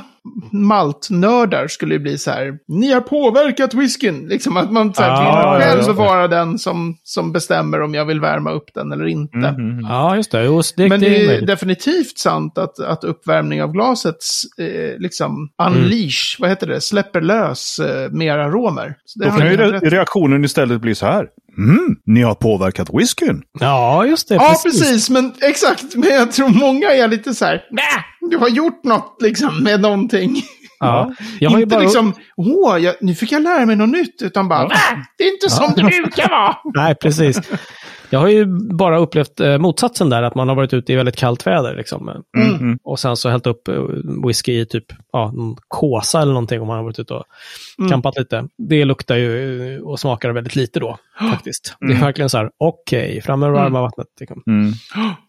maltnördar 0.52 1.68
skulle 1.68 1.94
ju 1.94 2.00
bli 2.00 2.18
så 2.18 2.32
här, 2.32 2.54
ni 2.68 2.92
har 2.92 3.02
påverkat 3.02 3.74
whiskyn. 3.74 4.28
Liksom 4.28 4.58
att 4.58 4.72
man 4.72 4.94
så 4.94 5.02
här, 5.02 5.10
Ah, 5.12 5.20
vill 5.20 5.28
ja, 5.28 5.60
själv 5.60 5.84
ja. 5.88 5.94
vara 5.94 6.28
den 6.28 6.60
som, 6.60 6.96
som 7.04 7.32
bestämmer 7.32 7.82
om 7.82 7.94
jag 7.94 8.06
vill 8.06 8.20
värma 8.20 8.52
upp 8.52 8.74
den 8.74 8.92
eller 8.92 9.06
inte. 9.06 9.38
Mm. 9.38 9.80
Ja, 9.80 10.16
just 10.16 10.32
det. 10.32 10.44
Jo, 10.44 10.62
det, 10.78 10.90
Men 10.90 11.00
det 11.00 11.26
är 11.26 11.42
är 11.42 11.46
definitivt 11.46 12.18
sant 12.18 12.58
att, 12.58 12.80
att 12.80 13.04
uppvärmning 13.04 13.64
av 13.64 13.72
glaset 13.72 14.18
eh, 14.60 15.00
liksom 15.00 15.50
unleash, 15.68 16.36
vad 16.40 16.50
heter 16.50 16.68
det, 16.68 16.82
släpper 16.82 17.22
lös 17.22 17.80
eh, 17.80 18.12
mer 18.12 18.38
aromer. 18.38 18.96
Så 19.06 19.20
Då 19.20 19.30
kan 19.30 19.48
ju 19.52 19.58
re- 19.58 19.80
reaktionen 19.90 20.46
istället 20.46 20.82
bli 20.82 20.96
så 20.96 21.06
här. 21.06 21.28
Mm, 21.58 21.96
ni 22.06 22.22
har 22.22 22.36
påverkat 22.36 22.90
whiskyn. 22.94 23.42
Ja, 23.60 24.06
just 24.06 24.30
det. 24.30 24.36
Ja, 24.36 24.56
precis. 24.64 25.10
Men 25.10 25.34
exakt. 25.42 25.96
Men 25.96 26.10
jag 26.10 26.32
tror 26.32 26.50
många 26.50 26.88
är 26.92 27.08
lite 27.08 27.34
så 27.34 27.46
här, 27.46 27.62
nej, 27.72 28.30
du 28.32 28.38
har 28.38 28.50
gjort 28.50 28.84
något 28.84 29.18
liksom 29.22 29.64
med 29.64 29.82
någonting. 29.82 30.42
Ja. 30.80 31.14
Jag 31.40 31.50
har 31.50 31.58
ju 31.58 31.64
inte 31.64 31.76
bara... 31.76 31.84
liksom, 31.84 32.14
åh, 32.38 32.78
jag, 32.78 32.96
nu 33.02 33.16
fick 33.16 33.32
jag 33.32 33.42
lära 33.42 33.66
mig 33.66 33.76
något 33.76 33.90
nytt, 33.90 34.22
utan 34.22 34.48
bara, 34.50 34.64
"Va? 34.68 34.76
det 35.18 35.24
är 35.24 35.34
inte 35.34 35.50
som 35.50 35.74
det 35.76 35.84
brukar 35.84 36.30
vara. 36.30 36.56
Nej, 36.76 36.96
precis. 36.96 37.40
Jag 38.12 38.20
har 38.20 38.28
ju 38.28 38.46
bara 38.74 38.98
upplevt 38.98 39.40
eh, 39.40 39.58
motsatsen 39.58 40.10
där, 40.10 40.24
att 40.24 40.36
man 40.36 40.48
har 40.50 40.56
varit 40.56 40.74
ute 40.74 40.94
i 40.94 40.96
väldigt 40.96 41.16
kallt 41.16 41.48
väder. 41.48 41.76
Liksom. 41.76 42.10
Mm. 42.38 42.80
Och 42.84 43.00
sen 43.00 43.18
så 43.18 43.30
hällt 43.30 43.48
upp 43.48 43.68
eh, 43.68 43.84
whisky 44.28 44.60
i 44.60 44.66
typ 44.66 44.86
ja, 45.14 45.32
någon 45.32 45.56
kåsa 45.68 46.22
eller 46.22 46.34
någonting 46.34 46.62
om 46.62 46.68
man 46.68 46.78
har 46.78 46.84
varit 46.84 47.00
ute 47.00 47.14
och 47.14 47.24
kampat 47.90 48.18
lite. 48.18 48.48
Det 48.58 48.86
luktar 48.86 49.16
ju 49.16 49.76
eh, 49.76 49.82
och 49.82 50.00
smakar 50.00 50.30
väldigt 50.32 50.56
lite 50.56 50.80
då, 50.80 50.98
faktiskt. 51.32 51.76
Det 51.80 51.94
är 51.94 52.00
verkligen 52.02 52.30
så 52.30 52.38
här, 52.38 52.52
okej, 52.58 53.22
fram 53.22 53.40
med 53.40 53.50
det 53.50 53.54
varma 53.54 53.82
vattnet. 53.82 54.08
Liksom. 54.20 54.44
Mm. 54.48 54.72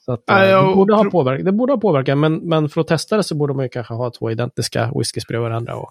Så 0.05 0.13
att, 0.13 0.31
eh, 0.31 0.37
jag- 0.45 0.69
det, 0.71 0.75
borde 0.75 0.95
ha 0.95 1.05
påverkat, 1.05 1.45
det 1.45 1.53
borde 1.53 1.73
ha 1.73 1.81
påverkat, 1.81 2.19
men, 2.19 2.37
men 2.37 2.69
för 2.69 2.81
att 2.81 2.87
testa 2.89 3.17
det 3.17 3.23
så 3.23 3.35
borde 3.35 3.55
man 3.55 3.65
ju 3.65 3.69
kanske 3.69 3.95
ha 3.95 4.11
två 4.11 4.31
identiska 4.31 4.93
whiskyspray 4.99 5.39
i 5.39 5.43
varandra 5.43 5.77
och 5.77 5.91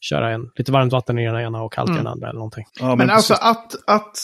köra 0.00 0.30
en, 0.30 0.50
lite 0.56 0.72
varmt 0.72 0.92
vatten 0.92 1.18
i 1.18 1.26
den 1.26 1.40
ena 1.40 1.62
och 1.62 1.72
kallt 1.72 1.90
i 1.90 1.94
den 1.94 2.06
andra 2.06 2.28
eller 2.28 2.38
någonting. 2.38 2.64
Ja, 2.80 2.94
Men 2.96 3.10
alltså 3.10 3.34
precis. 3.34 3.46
att, 3.86 3.96
att 3.96 4.16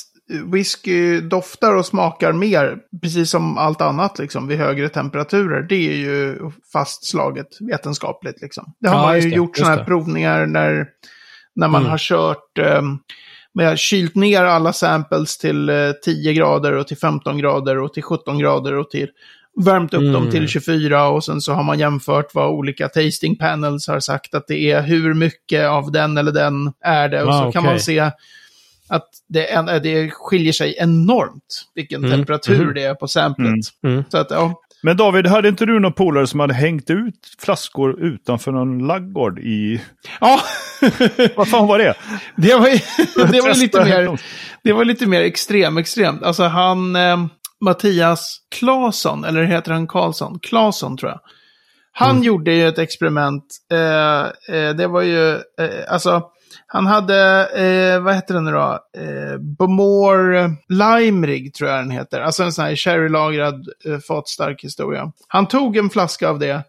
whisky 0.45 1.21
doftar 1.21 1.75
och 1.75 1.87
smakar 1.87 2.33
mer, 2.33 2.77
precis 3.03 3.31
som 3.31 3.59
allt 3.59 3.81
annat 3.81 4.19
liksom, 4.19 4.49
vid 4.49 4.59
högre 4.59 4.89
temperaturer. 4.89 5.63
Det 5.63 5.75
är 5.93 5.97
ju 5.97 6.39
fastslaget 6.73 7.47
vetenskapligt. 7.61 8.43
Liksom. 8.43 8.73
Det 8.81 8.89
har 8.89 8.97
Ja, 8.97 9.03
man 9.03 9.21
ju 9.21 9.31
det, 9.31 9.37
gjort 9.37 9.57
sådana 9.57 9.77
här 9.77 9.85
provningar 9.85 10.47
när, 10.47 10.87
när 11.55 11.69
man 11.69 11.81
Mm. 11.81 11.91
har 11.91 11.99
kört, 11.99 12.59
um, 12.79 12.99
man 13.55 13.67
har 13.67 13.77
kylt 13.77 14.15
ner 14.15 14.45
alla 14.45 14.73
samples 14.73 15.39
till 15.39 15.69
eh, 15.69 15.91
10 16.05 16.33
grader 16.33 16.73
och 16.73 16.87
till 16.89 16.97
15 16.99 17.39
grader 17.39 17.79
och 17.79 17.95
till 17.95 18.03
17 18.03 18.39
grader 18.39 18.75
och 18.75 18.91
till 18.91 19.09
värmt 19.65 19.95
upp 19.95 20.01
dem 20.03 20.17
Mm. 20.17 20.31
till 20.31 20.49
24 20.49 21.09
och 21.09 21.25
sen 21.25 21.41
så 21.41 21.53
har 21.53 21.63
man 21.63 21.79
jämfört 21.79 22.35
vad 22.35 22.51
olika 22.51 22.89
tasting 22.89 23.37
panels 23.37 23.89
har 23.89 24.01
sagt 24.01 24.35
att 24.35 24.47
det 24.49 24.71
är, 24.71 24.83
hur 24.83 25.15
mycket 25.15 25.69
av 25.69 25.93
den 25.93 26.19
eller 26.19 26.33
den 26.33 26.73
är 26.85 27.09
det. 27.09 27.23
Och 27.23 27.31
Ah, 27.31 27.45
så 27.47 27.53
kan 27.53 27.65
man 27.65 27.81
se 27.81 28.11
att 28.89 29.09
det, 29.29 29.53
en, 29.53 29.67
det 29.67 30.11
skiljer 30.11 30.53
sig 30.53 30.77
enormt 30.79 31.65
vilken 31.75 32.05
Mm. 32.05 32.19
temperatur 32.19 32.65
Mhm. 32.65 32.75
det 32.75 32.83
är 32.83 32.95
på 32.95 33.09
samplet. 33.09 33.47
Mm. 33.47 33.61
Mm. 33.95 34.05
Så 34.09 34.19
att, 34.19 34.31
ja. 34.31 34.61
Men 34.83 34.97
David, 34.97 35.27
hade 35.27 35.49
inte 35.49 35.67
du 35.67 35.81
någon 35.81 35.93
polare 35.93 36.27
som 36.27 36.41
hade 36.41 36.55
hängt 36.55 36.91
ut 36.91 37.15
flaskor 37.39 38.01
utanför 38.05 38.53
någon 38.53 38.87
laggård 38.87 39.39
i... 39.39 39.81
ja. 40.21 40.41
Vad 41.37 41.49
fan 41.49 41.67
var 41.67 41.79
det? 41.79 41.95
det 42.37 42.55
var, 42.55 42.69
det 43.33 43.41
var 43.41 43.55
lite 43.55 43.85
mer, 43.85 44.21
det 44.65 44.73
var 44.73 44.85
lite 44.85 45.07
mer 45.07 45.21
extrem, 45.21 45.79
extremt. 45.79 46.23
Alltså 46.23 46.43
han, 46.43 46.97
eh, 46.97 47.27
Mattias 47.61 48.39
Claesson, 48.59 49.25
eller 49.25 49.43
heter 49.45 49.73
han 49.73 49.87
Karlsson? 49.87 50.39
Claesson 50.43 50.97
tror 50.97 51.11
jag. 51.11 51.21
Han 51.93 52.11
Mm. 52.11 52.23
gjorde 52.23 52.53
ju 52.55 52.69
ett 52.69 52.79
experiment. 52.79 53.45
Eh, 53.73 54.21
eh, 54.57 54.75
det 54.75 54.87
var 54.87 55.03
ju, 55.03 55.31
eh, 55.35 55.39
alltså, 55.89 56.23
han 56.67 56.87
hade, 56.87 57.49
eh, 57.49 58.01
vad 58.01 58.15
heter 58.15 58.35
den 58.35 58.45
nu 58.45 58.51
då? 58.51 58.79
Eh, 58.97 59.39
Bomore 59.39 60.51
Limerig 60.69 61.55
tror 61.55 61.71
jag 61.71 61.81
den 61.81 61.91
heter. 61.91 62.21
Alltså 62.21 62.43
en 62.43 62.53
sån 62.53 62.65
här 62.65 62.77
sherrylagrad 62.77 63.69
eh, 63.85 63.99
fatstark 63.99 64.65
historia. 64.65 65.13
Han 65.29 65.49
tog 65.49 65.77
en 65.77 65.91
flaska 65.91 66.29
av 66.29 66.39
det 66.39 66.63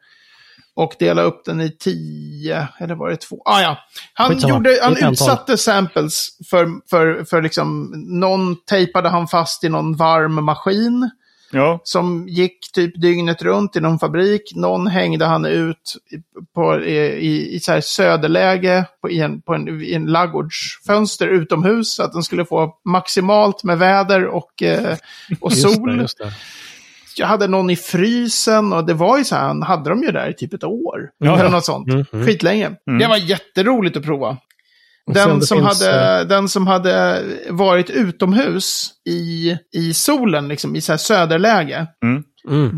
och 0.75 0.95
delade 0.99 1.27
upp 1.27 1.45
den 1.45 1.61
i 1.61 1.77
tio, 1.77 2.67
eller 2.77 2.95
var 2.95 3.09
det 3.09 3.17
två? 3.17 3.41
Ah, 3.45 3.61
ja. 3.61 3.77
Han, 4.13 4.31
Skitsamma. 4.31 4.53
gjorde, 4.53 4.79
han 4.83 5.11
utsatte 5.11 5.57
samples 5.57 6.29
för, 6.49 6.67
för, 6.89 7.23
för 7.23 7.41
liksom, 7.41 7.93
någon 8.07 8.55
tejpade 8.65 9.09
han 9.09 9.27
fast 9.27 9.63
i 9.63 9.69
någon 9.69 9.95
varm 9.95 10.43
maskin 10.43 11.09
Ja, 11.55 11.79
som 11.83 12.27
gick 12.27 12.71
typ 12.73 13.01
dygnet 13.01 13.41
runt 13.41 13.75
i 13.75 13.79
någon 13.81 13.99
fabrik. 13.99 14.51
Någon 14.55 14.87
hängde 14.87 15.25
han 15.25 15.45
ut 15.45 15.95
i- 16.11 16.45
på, 16.55 16.79
i, 16.83 16.97
i, 17.05 17.55
i 17.55 17.59
så 17.59 17.71
här 17.71 17.81
söderläge 17.81 18.85
på, 19.01 19.09
i, 19.09 19.19
en, 19.19 19.41
på 19.41 19.53
en, 19.53 19.81
i 19.81 19.93
en 19.93 20.05
laggårdsfönster 20.05 21.27
utomhus 21.27 21.95
så 21.95 22.03
att 22.03 22.13
den 22.13 22.23
skulle 22.23 22.45
få 22.45 22.75
maximalt 22.85 23.63
med 23.63 23.77
väder 23.77 24.25
och, 24.25 24.63
eh, 24.63 24.97
och 25.41 25.51
Just 25.51 25.75
sol. 25.75 25.95
det, 25.95 26.01
just 26.01 26.17
det. 26.17 26.33
Jag 27.17 27.27
hade 27.27 27.47
någon 27.47 27.69
i 27.69 27.75
frysen 27.75 28.73
och 28.73 28.85
det 28.85 28.93
var 28.93 29.17
ju 29.17 29.23
så 29.23 29.35
här, 29.35 29.47
han 29.47 29.63
hade 29.63 29.89
dem 29.89 30.03
ju 30.03 30.11
där 30.11 30.29
i 30.29 30.33
typ 30.33 30.53
ett 30.53 30.63
år. 30.63 31.09
Ja, 31.17 31.39
eller 31.39 31.49
något 31.49 31.65
sånt. 31.65 31.87
Mm, 31.87 32.05
mm. 32.13 32.25
Skitlänge. 32.25 32.65
Mm. 32.87 32.99
Det 32.99 33.07
var 33.07 33.17
jätteroligt 33.17 33.97
att 33.97 34.03
prova. 34.03 34.37
Den 35.13 35.41
som, 35.41 35.57
finns, 35.57 35.83
hade, 35.85 36.19
eh, 36.21 36.27
den 36.27 36.49
som 36.49 36.67
hade 36.67 37.21
varit 37.49 37.89
utomhus 37.89 38.89
i, 39.09 39.57
i 39.75 39.93
solen, 39.93 40.47
liksom, 40.47 40.75
i 40.75 40.81
så 40.81 40.91
här 40.91 40.97
söderläge. 40.97 41.87
Mm. 42.03 42.23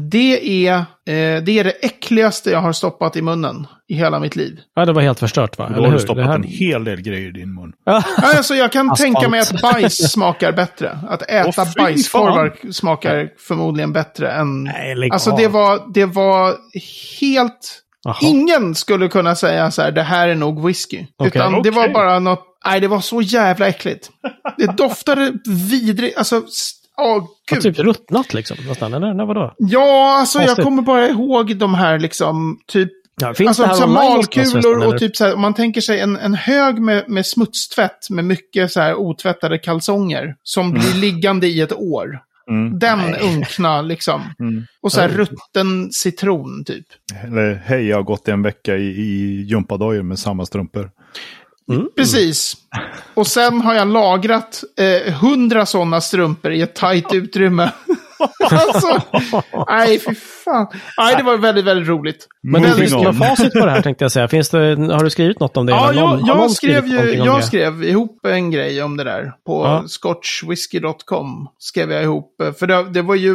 Det 0.09 0.67
är, 0.67 0.75
eh, 0.77 0.83
det 1.43 1.59
är 1.59 1.63
det 1.63 1.69
äckligaste 1.85 2.51
jag 2.51 2.59
har 2.61 2.73
stoppat 2.73 3.15
i 3.15 3.21
munnen 3.21 3.67
i 3.87 3.93
hela 3.93 4.19
mitt 4.19 4.35
liv. 4.35 4.59
Ja, 4.75 4.85
det 4.85 4.93
var 4.93 5.01
helt 5.01 5.19
förstört 5.19 5.57
va? 5.57 5.65
då 5.69 5.73
Eller 5.73 5.81
har 5.83 5.87
du 5.87 5.91
hur? 5.91 5.99
stoppat 5.99 6.25
här- 6.25 6.35
en 6.35 6.43
hel 6.43 6.83
del 6.83 7.01
grejer 7.01 7.27
i 7.29 7.31
din 7.31 7.55
mun. 7.55 7.73
Ja. 7.85 8.03
Alltså, 8.17 8.55
jag 8.55 8.71
kan 8.71 8.91
Asfalt. 8.91 8.99
tänka 9.15 9.29
mig 9.29 9.39
att 9.39 9.61
bajs 9.61 10.11
smakar 10.11 10.51
bättre. 10.51 10.99
Att 11.09 11.21
äta 11.21 11.65
fy 11.65 11.71
bajskorvar 11.77 12.71
smakar 12.71 13.29
förmodligen 13.47 13.93
bättre 13.93 14.31
än... 14.31 14.63
Nej, 14.63 15.09
Alltså 15.11 15.35
det 15.35 15.47
var, 15.47 15.93
det 15.93 16.05
var 16.05 16.55
helt... 17.21 17.83
Jaha. 18.07 18.17
Ingen 18.21 18.75
skulle 18.75 19.07
kunna 19.07 19.35
säga 19.35 19.71
så 19.71 19.81
här, 19.81 19.91
det 19.91 20.01
här 20.03 20.27
är 20.27 20.35
nog 20.35 20.65
whisky. 20.67 21.05
Okej. 21.17 21.31
Utan 21.35 21.61
det 21.61 21.71
var 21.71 21.89
bara 21.89 22.19
något, 22.19 22.43
nej 22.65 22.79
det 22.79 22.87
var 22.87 22.99
så 23.01 23.21
jävla 23.21 23.67
äckligt. 23.67 24.09
Det 24.57 24.65
doftade 24.77 25.33
vidrigt, 25.69 26.17
alltså, 26.17 26.35
åh 26.37 26.43
Ja, 26.97 27.27
gud. 27.51 27.61
typ 27.63 27.79
ruttnat 27.79 28.33
liksom 28.33 28.57
nästan, 28.67 28.93
eller? 28.93 29.13
Nej, 29.13 29.25
vadå? 29.25 29.53
Ja, 29.57 30.17
alltså 30.19 30.39
jag 30.39 30.47
Konstigt. 30.47 30.65
kommer 30.65 30.81
bara 30.81 31.07
ihåg 31.07 31.55
de 31.57 31.73
här 31.75 31.99
liksom, 31.99 32.59
typ 32.67 32.89
Ja, 33.21 33.33
finns 33.33 33.59
alltså, 33.59 33.85
det 33.85 33.93
malkulor 33.93 34.85
och 34.85 34.97
typ 34.99 35.15
så 35.15 35.25
här, 35.25 35.33
om 35.33 35.41
man 35.41 35.53
tänker 35.53 35.81
sig 35.81 35.99
en, 35.99 36.17
en 36.17 36.33
hög 36.33 36.79
med, 36.79 37.09
med 37.09 37.25
smutstvätt 37.25 38.09
med 38.09 38.25
mycket 38.25 38.71
så 38.71 38.79
här 38.81 38.95
otvättade 38.95 39.57
kalsonger 39.57 40.35
som 40.43 40.71
blir 40.71 40.93
liggande 40.93 41.47
i 41.47 41.61
ett 41.61 41.73
år. 41.73 42.19
Mm. 42.49 42.79
Den 42.79 42.99
Nej. 42.99 43.21
unkna 43.21 43.81
liksom. 43.81 44.21
Mm. 44.39 44.65
Och 44.81 44.91
så 44.91 45.01
här 45.01 45.09
rutten 45.09 45.91
citron 45.91 46.63
typ. 46.65 46.85
Eller 47.23 47.55
hej, 47.65 47.87
jag 47.87 47.97
har 47.97 48.03
gått 48.03 48.27
en 48.27 48.41
vecka 48.41 48.77
i, 48.77 48.87
i 48.87 49.41
gympadojor 49.43 50.03
med 50.03 50.19
samma 50.19 50.45
strumpor. 50.45 50.91
Mm. 51.71 51.89
Precis. 51.95 52.53
Och 53.13 53.27
sen 53.27 53.61
har 53.61 53.73
jag 53.73 53.87
lagrat 53.87 54.63
eh, 54.79 55.13
hundra 55.13 55.65
sådana 55.65 56.01
strumpor 56.01 56.51
i 56.51 56.61
ett 56.61 56.75
tajt 56.75 57.13
utrymme. 57.13 57.71
alltså, 58.51 59.01
nej 59.69 59.99
fy 59.99 60.15
fan. 60.15 60.67
Nej, 60.97 61.15
det 61.17 61.23
var 61.23 61.37
väldigt, 61.37 61.65
väldigt 61.65 61.87
roligt. 61.89 62.27
Men 62.43 62.61
det 62.61 62.71
finns 62.73 62.93
något 62.93 63.17
facit 63.17 63.53
på 63.53 63.65
det 63.65 63.71
här 63.71 63.81
tänkte 63.81 64.03
jag 64.03 64.11
säga. 64.11 64.27
Finns 64.27 64.49
det, 64.49 64.57
har 64.93 65.03
du 65.03 65.09
skrivit 65.09 65.39
något 65.39 65.57
om 65.57 65.65
det? 65.65 65.71
Ja, 65.71 65.93
jag, 65.93 66.09
någon- 66.09 66.25
jag, 66.25 66.37
någon 66.37 66.49
skrev 66.49 66.87
ju, 66.87 67.13
jag 67.13 67.39
det? 67.39 67.43
skrev 67.43 67.83
ihop 67.83 68.25
en 68.25 68.51
grej 68.51 68.83
om 68.83 68.97
det 68.97 69.03
där. 69.03 69.33
På 69.45 69.63
Ja. 69.65 69.83
scotchwhisky.com 69.87 71.47
skrev 71.59 71.91
jag 71.91 72.03
ihop. 72.03 72.41
eh, 72.41 72.53
För 72.53 72.67
det, 72.67 72.83
det 72.89 73.01
var 73.01 73.15
ju 73.15 73.31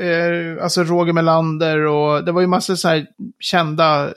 eh, 0.00 0.62
alltså 0.64 0.82
Roger 0.84 1.12
Melander 1.12 1.78
och 1.86 2.24
det 2.24 2.32
var 2.32 2.40
ju 2.40 2.46
massor 2.46 2.74
så 2.74 2.88
här 2.88 3.06
kända 3.40 4.04
eh, 4.04 4.10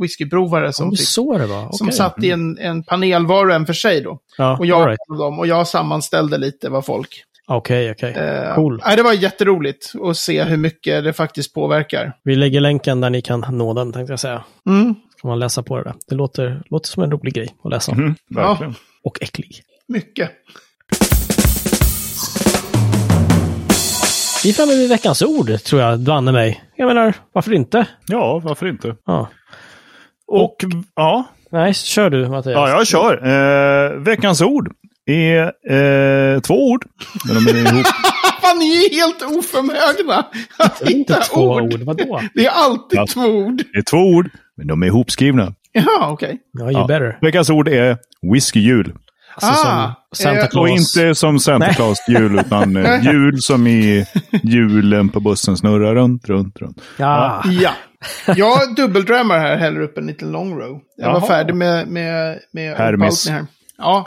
whiskyprovare 0.00 0.72
som, 0.72 0.86
Som 0.86 0.96
fick, 0.96 1.08
så 1.08 1.38
det 1.38 1.46
var? 1.46 1.72
som 1.72 1.92
satt 1.92 2.24
i 2.24 2.30
en, 2.30 2.58
en 2.58 2.82
panel 2.82 3.26
var 3.26 3.46
och 3.46 3.54
en 3.54 3.66
för 3.66 3.72
sig 3.72 4.00
då. 4.00 4.18
Ja, 4.38 4.58
Och 4.58 4.66
jag, 4.66 4.88
right. 4.88 4.98
dem, 5.18 5.38
och 5.38 5.46
jag 5.46 5.68
sammanställde 5.68 6.38
lite 6.38 6.68
vad 6.68 6.84
folk... 6.86 7.24
Okej, 7.50 7.90
okej. 7.90 8.12
Eh, 8.12 8.54
Cool. 8.54 8.82
nej, 8.86 8.96
det 8.96 9.02
var 9.02 9.12
jätteroligt 9.12 9.92
att 10.04 10.16
se 10.16 10.44
hur 10.44 10.56
mycket 10.56 11.04
det 11.04 11.12
faktiskt 11.12 11.54
påverkar. 11.54 12.12
Vi 12.24 12.36
lägger 12.36 12.60
länken 12.60 13.00
där 13.00 13.10
ni 13.10 13.22
kan 13.22 13.44
nå 13.50 13.74
den, 13.74 13.92
tänkte 13.92 14.12
jag 14.12 14.20
säga. 14.20 14.44
Mm, 14.66 14.94
Kan 15.22 15.28
man 15.28 15.38
läsa 15.38 15.62
på 15.62 15.76
det 15.76 15.82
där. 15.84 15.94
Det 16.08 16.14
låter, 16.14 16.62
låter 16.70 16.88
som 16.88 17.02
en 17.02 17.10
rolig 17.10 17.34
grej 17.34 17.48
att 17.64 17.70
läsa. 17.70 17.92
Mm, 17.92 18.14
verkligen. 18.30 18.74
Och 19.04 19.18
äcklig. 19.22 19.62
mycket. 19.88 20.30
Vi 24.44 24.50
är 24.50 24.54
framme 24.54 24.74
vid 24.74 24.88
veckans 24.88 25.22
ord, 25.22 25.58
tror 25.64 25.82
jag, 25.82 26.00
banne 26.00 26.32
mig. 26.32 26.64
Jag 26.76 26.86
menar, 26.86 27.14
varför 27.32 27.52
inte? 27.52 27.86
Ja, 28.06 28.38
varför 28.44 28.66
inte? 28.66 28.96
Ja. 29.06 29.28
Och, 30.28 30.56
ja, 30.96 31.24
Nej, 31.50 31.74
kör 31.74 32.10
du 32.10 32.28
Mattias. 32.28 32.52
ja, 32.54 32.68
jag 32.68 32.86
kör. 32.86 33.12
Eh, 33.26 33.90
veckans 34.00 34.40
ord 34.42 34.72
är 35.06 35.42
eh, 35.70 36.40
två 36.40 36.70
ord. 36.70 36.84
Men 37.26 37.44
de 37.44 37.50
är 37.50 37.72
ihop. 37.72 37.86
Fan, 38.42 38.58
ni 38.58 38.64
är 38.84 38.90
helt 38.94 39.22
oförmögna 39.22 40.24
att 40.58 40.78
Det 40.80 40.86
är 40.86 40.96
inte 40.96 41.14
två 41.14 41.40
ord. 41.40 41.62
ord. 41.74 41.80
Vadå? 41.82 42.20
Det 42.34 42.46
är 42.46 42.50
alltid 42.50 42.98
Ja. 42.98 43.06
två 43.06 43.20
ord. 43.20 43.62
Det 43.72 43.78
är 43.78 43.82
två 43.82 43.96
ord, 43.96 44.30
men 44.56 44.66
de 44.66 44.82
är 44.82 44.86
ihopskrivna. 44.86 45.54
Ja, 45.72 46.08
okej. 46.12 46.38
Ja, 46.52 46.64
you 46.64 46.72
Ja. 46.72 46.86
better. 46.86 47.18
Veckans 47.20 47.50
ord 47.50 47.68
är 47.68 47.96
whiskyjul. 48.32 48.92
Alltså 49.42 49.66
Ah, 49.68 49.94
som 50.12 50.22
Santa 50.24 50.40
eh, 50.40 50.48
Claus. 50.48 50.62
Och 50.62 50.68
inte 50.68 51.14
som 51.14 51.38
Santa. 51.40 51.72
Claus 51.74 51.98
jul, 52.08 52.38
utan 52.38 52.76
eh, 52.76 53.04
jul 53.04 53.42
som 53.42 53.66
i 53.66 54.06
julen 54.42 55.08
på 55.08 55.20
bussen 55.20 55.56
snurrar 55.56 55.94
runt, 55.94 56.28
runt, 56.28 56.56
runt. 56.58 56.80
Ja. 56.96 57.42
Ja. 57.46 57.70
Jag 58.36 58.74
dubbeldrömmar 58.76 59.38
här, 59.38 59.56
häller 59.56 59.80
upp 59.80 59.98
en 59.98 60.06
liten 60.06 60.30
long 60.32 60.58
row. 60.60 60.80
Jag 60.96 61.06
var 61.12 61.18
Jaha. 61.20 61.26
färdig 61.26 61.54
med, 61.54 61.88
med, 61.88 62.38
med 62.52 62.76
Hermes. 62.76 63.28
här. 63.28 63.46
Ja. 63.78 64.06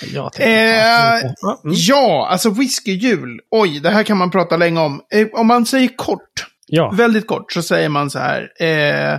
Tänkte- 0.00 0.42
Eh, 0.44 0.50
Ja, 0.76 1.20
mm. 1.64 1.74
ja, 1.76 2.28
alltså 2.30 2.50
whiskyjul. 2.50 3.40
Oj, 3.50 3.80
det 3.80 3.90
här 3.90 4.02
kan 4.02 4.16
man 4.18 4.30
prata 4.30 4.56
länge 4.56 4.80
om. 4.80 5.00
Eh, 5.14 5.26
om 5.32 5.46
man 5.46 5.66
säger 5.66 5.88
kort, 5.96 6.46
ja. 6.66 6.90
väldigt 6.90 7.26
kort, 7.26 7.52
så 7.52 7.62
säger 7.62 7.88
man 7.88 8.10
så 8.10 8.18
här. 8.18 8.48
Eh, 8.60 9.18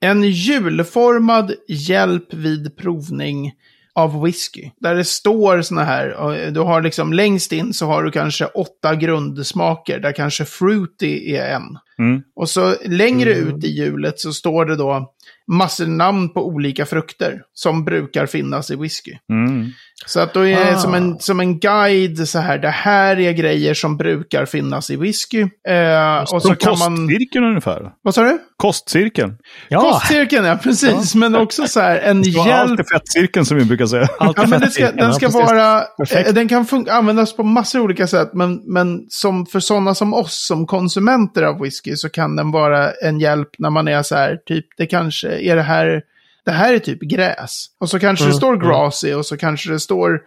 en 0.00 0.22
julformad 0.22 1.52
hjälp 1.68 2.34
vid 2.34 2.76
provning 2.76 3.52
av 3.94 4.22
whisky. 4.22 4.70
Där 4.80 4.94
det 4.94 5.04
står 5.04 5.62
såna 5.62 5.84
här, 5.84 6.50
du 6.50 6.60
har 6.60 6.82
liksom 6.82 7.12
längst 7.12 7.52
in 7.52 7.74
så 7.74 7.86
har 7.86 8.02
du 8.02 8.10
kanske 8.10 8.46
åtta 8.46 8.94
grundsmaker, 8.94 9.98
där 9.98 10.12
kanske 10.12 10.44
fruity 10.44 11.36
är 11.36 11.54
en. 11.54 11.78
Mm. 11.98 12.22
Och 12.36 12.48
så 12.48 12.74
längre 12.84 13.34
ut 13.34 13.64
i 13.64 13.68
hjulet 13.68 14.20
så 14.20 14.32
står 14.32 14.64
det 14.64 14.76
då 14.76 15.12
massor 15.52 15.86
namn 15.86 16.28
på 16.32 16.46
olika 16.46 16.86
frukter 16.86 17.40
som 17.54 17.84
brukar 17.84 18.26
finnas 18.26 18.70
i 18.70 18.76
whisky. 18.76 19.12
Mm. 19.32 19.66
Så 20.06 20.20
att 20.20 20.34
då 20.34 20.46
är 20.46 20.64
det 20.64 20.72
Ah. 20.72 20.78
som, 20.78 20.94
en, 20.94 21.18
som 21.18 21.40
en 21.40 21.58
guide 21.58 22.28
så 22.28 22.38
här, 22.38 22.58
det 22.58 22.68
här 22.70 23.20
är 23.20 23.32
grejer 23.32 23.74
som 23.74 23.96
brukar 23.96 24.44
finnas 24.46 24.90
i 24.90 24.96
whisky. 24.96 25.40
Eh, 25.68 26.20
och 26.34 26.42
så 26.42 26.54
kan 26.54 26.78
man... 26.78 26.96
kostcirkeln 26.96 27.44
ungefär. 27.44 27.90
Vad 28.02 28.14
sa 28.14 28.22
du? 28.22 28.38
Kostcirkeln. 28.56 29.36
Ja, 29.68 29.80
Kostcirkeln, 29.80 30.44
ja 30.46 30.56
precis. 30.62 31.14
Men 31.14 31.34
också 31.36 31.66
så 31.66 31.80
här 31.80 31.98
en 31.98 32.22
hjälp. 32.22 32.46
alltid 32.52 32.88
fettcirkeln 32.92 33.46
som 33.46 33.56
vi 33.56 33.64
brukar 33.64 33.86
säga. 33.86 34.08
allt 34.18 34.36
Ja, 34.36 34.42
är 34.42 34.46
men 34.46 34.60
det 34.60 34.66
fett 34.66 34.72
ska, 34.74 34.84
den 34.92 34.98
Ja, 34.98 35.12
ska 35.12 35.26
precis. 35.26 35.40
vara, 35.40 35.80
Perfekt. 35.80 36.28
eh, 36.28 36.34
den 36.34 36.48
kan 36.48 36.66
användas 36.90 37.36
på 37.36 37.42
massor 37.42 37.78
av 37.78 37.84
olika 37.84 38.06
sätt, 38.06 38.30
men, 38.34 38.60
men 38.72 38.98
som 39.08 39.46
för 39.46 39.60
sådana 39.60 39.94
som 39.94 40.14
oss 40.14 40.46
som 40.46 40.66
konsumenter 40.66 41.42
av 41.42 41.60
whisky 41.60 41.96
så 41.96 42.08
kan 42.10 42.36
den 42.36 42.50
vara 42.50 42.90
en 42.90 43.20
hjälp 43.20 43.48
när 43.58 43.70
man 43.70 43.88
är 43.88 44.02
så 44.02 44.14
här, 44.14 44.36
typ, 44.46 44.66
det 44.76 44.86
kanske 44.86 45.31
är 45.40 45.56
det 45.56 45.62
här, 45.62 46.02
det 46.44 46.50
här 46.50 46.74
är 46.74 46.78
typ 46.78 47.00
gräs. 47.00 47.66
Och 47.80 47.90
så 47.90 47.98
kanske 47.98 48.24
det 48.24 48.28
Mm, 48.28 48.36
står 48.38 48.54
mm. 48.54 48.68
grassy 48.68 49.12
och 49.14 49.26
så 49.26 49.36
kanske 49.36 49.70
det 49.70 49.80
står 49.80 50.20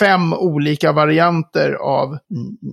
fem 0.00 0.32
olika 0.32 0.92
varianter 0.92 1.72
av 1.72 2.18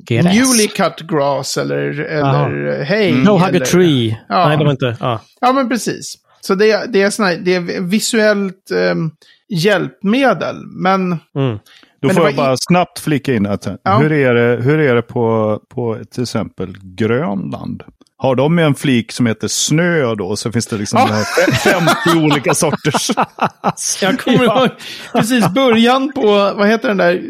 Gräs. 0.08 0.25
newly 0.25 0.68
cut 0.68 1.08
grass 1.10 1.58
eller, 1.58 2.00
eller 2.00 2.84
hay. 2.86 3.12
No 3.13 3.32
hug 3.32 3.42
a 3.42 3.48
eller, 3.50 3.66
tree. 3.66 4.18
Ja. 4.30 4.48
Nej, 4.48 4.58
det 4.58 4.63
var 4.63 4.72
inte... 4.72 4.98
Ja. 5.00 5.22
Ja, 5.42 5.51
men 5.54 5.70
precis. 5.70 6.13
Så 6.42 6.56
det, 6.56 6.86
det, 6.94 7.01
är, 7.01 7.10
såna, 7.10 7.27
här- 7.27 7.38
det 7.38 7.56
är 7.56 7.82
visuellt 7.82 8.72
ehm, 8.72 9.12
hjälpmedel, 9.50 10.56
men 10.66 11.01
Mm. 11.36 11.60
Då 12.01 12.08
Men 12.08 12.16
får 12.16 12.22
det 12.24 12.30
jag 12.30 12.36
var 12.38 12.44
i- 12.44 12.48
bara 12.48 12.56
snabbt 12.58 13.00
flika 13.00 13.34
in 13.34 13.46
att 13.46 13.68
Ja. 13.84 13.98
hur 13.98 14.12
är 14.12 14.34
det, 14.34 14.63
hur 14.63 14.80
är 14.80 14.96
det 14.96 15.01
på, 15.01 15.60
på 15.70 16.00
till 16.12 16.24
exempel 16.24 16.75
Grönland? 16.82 17.84
Har 18.19 18.36
de 18.36 18.59
en 18.59 18.75
flik 18.75 19.12
som 19.12 19.25
heter 19.25 19.47
snö 19.47 20.15
då? 20.15 20.36
Så 20.36 20.51
finns 20.51 20.67
det 20.67 20.77
liksom 20.77 21.00
här 21.00 21.24
50 21.51 22.25
olika 22.25 22.53
sorters. 22.53 23.12
Jag 24.01 24.19
kommer 24.19 24.43
Ja. 24.43 24.59
ihåg 24.62 24.69
precis 25.13 25.50
början 25.50 26.12
på, 26.12 26.25
vad 26.57 26.67
heter 26.67 26.88
den 26.88 26.97
där, 26.97 27.21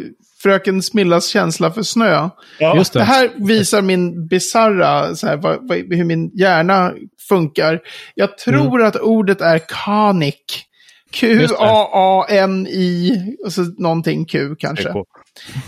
Fröken 0.44 0.82
Smillas 0.84 1.28
känsla 1.28 1.72
för 1.72 1.84
snö. 1.84 2.30
Ja. 2.60 2.76
Just 2.78 2.94
det. 2.94 3.00
Det 3.00 3.06
här 3.06 3.30
visar 3.36 3.82
min 3.82 4.28
bizarra, 4.28 5.16
så 5.16 5.28
här, 5.28 5.38
vad, 5.38 5.58
vad, 5.62 5.78
hur 5.78 6.04
min 6.04 6.32
hjärna 6.34 6.92
funkar. 7.30 7.80
Jag 8.16 8.38
tror 8.38 8.84
att 8.84 8.96
ordet 8.96 9.42
är 9.42 9.62
kanik. 9.86 10.64
Q-A-A-N-I, 11.12 13.12
och 13.46 13.54
så 13.54 13.62
någonting 13.78 14.26
Q 14.26 14.56
kanske. 14.60 14.94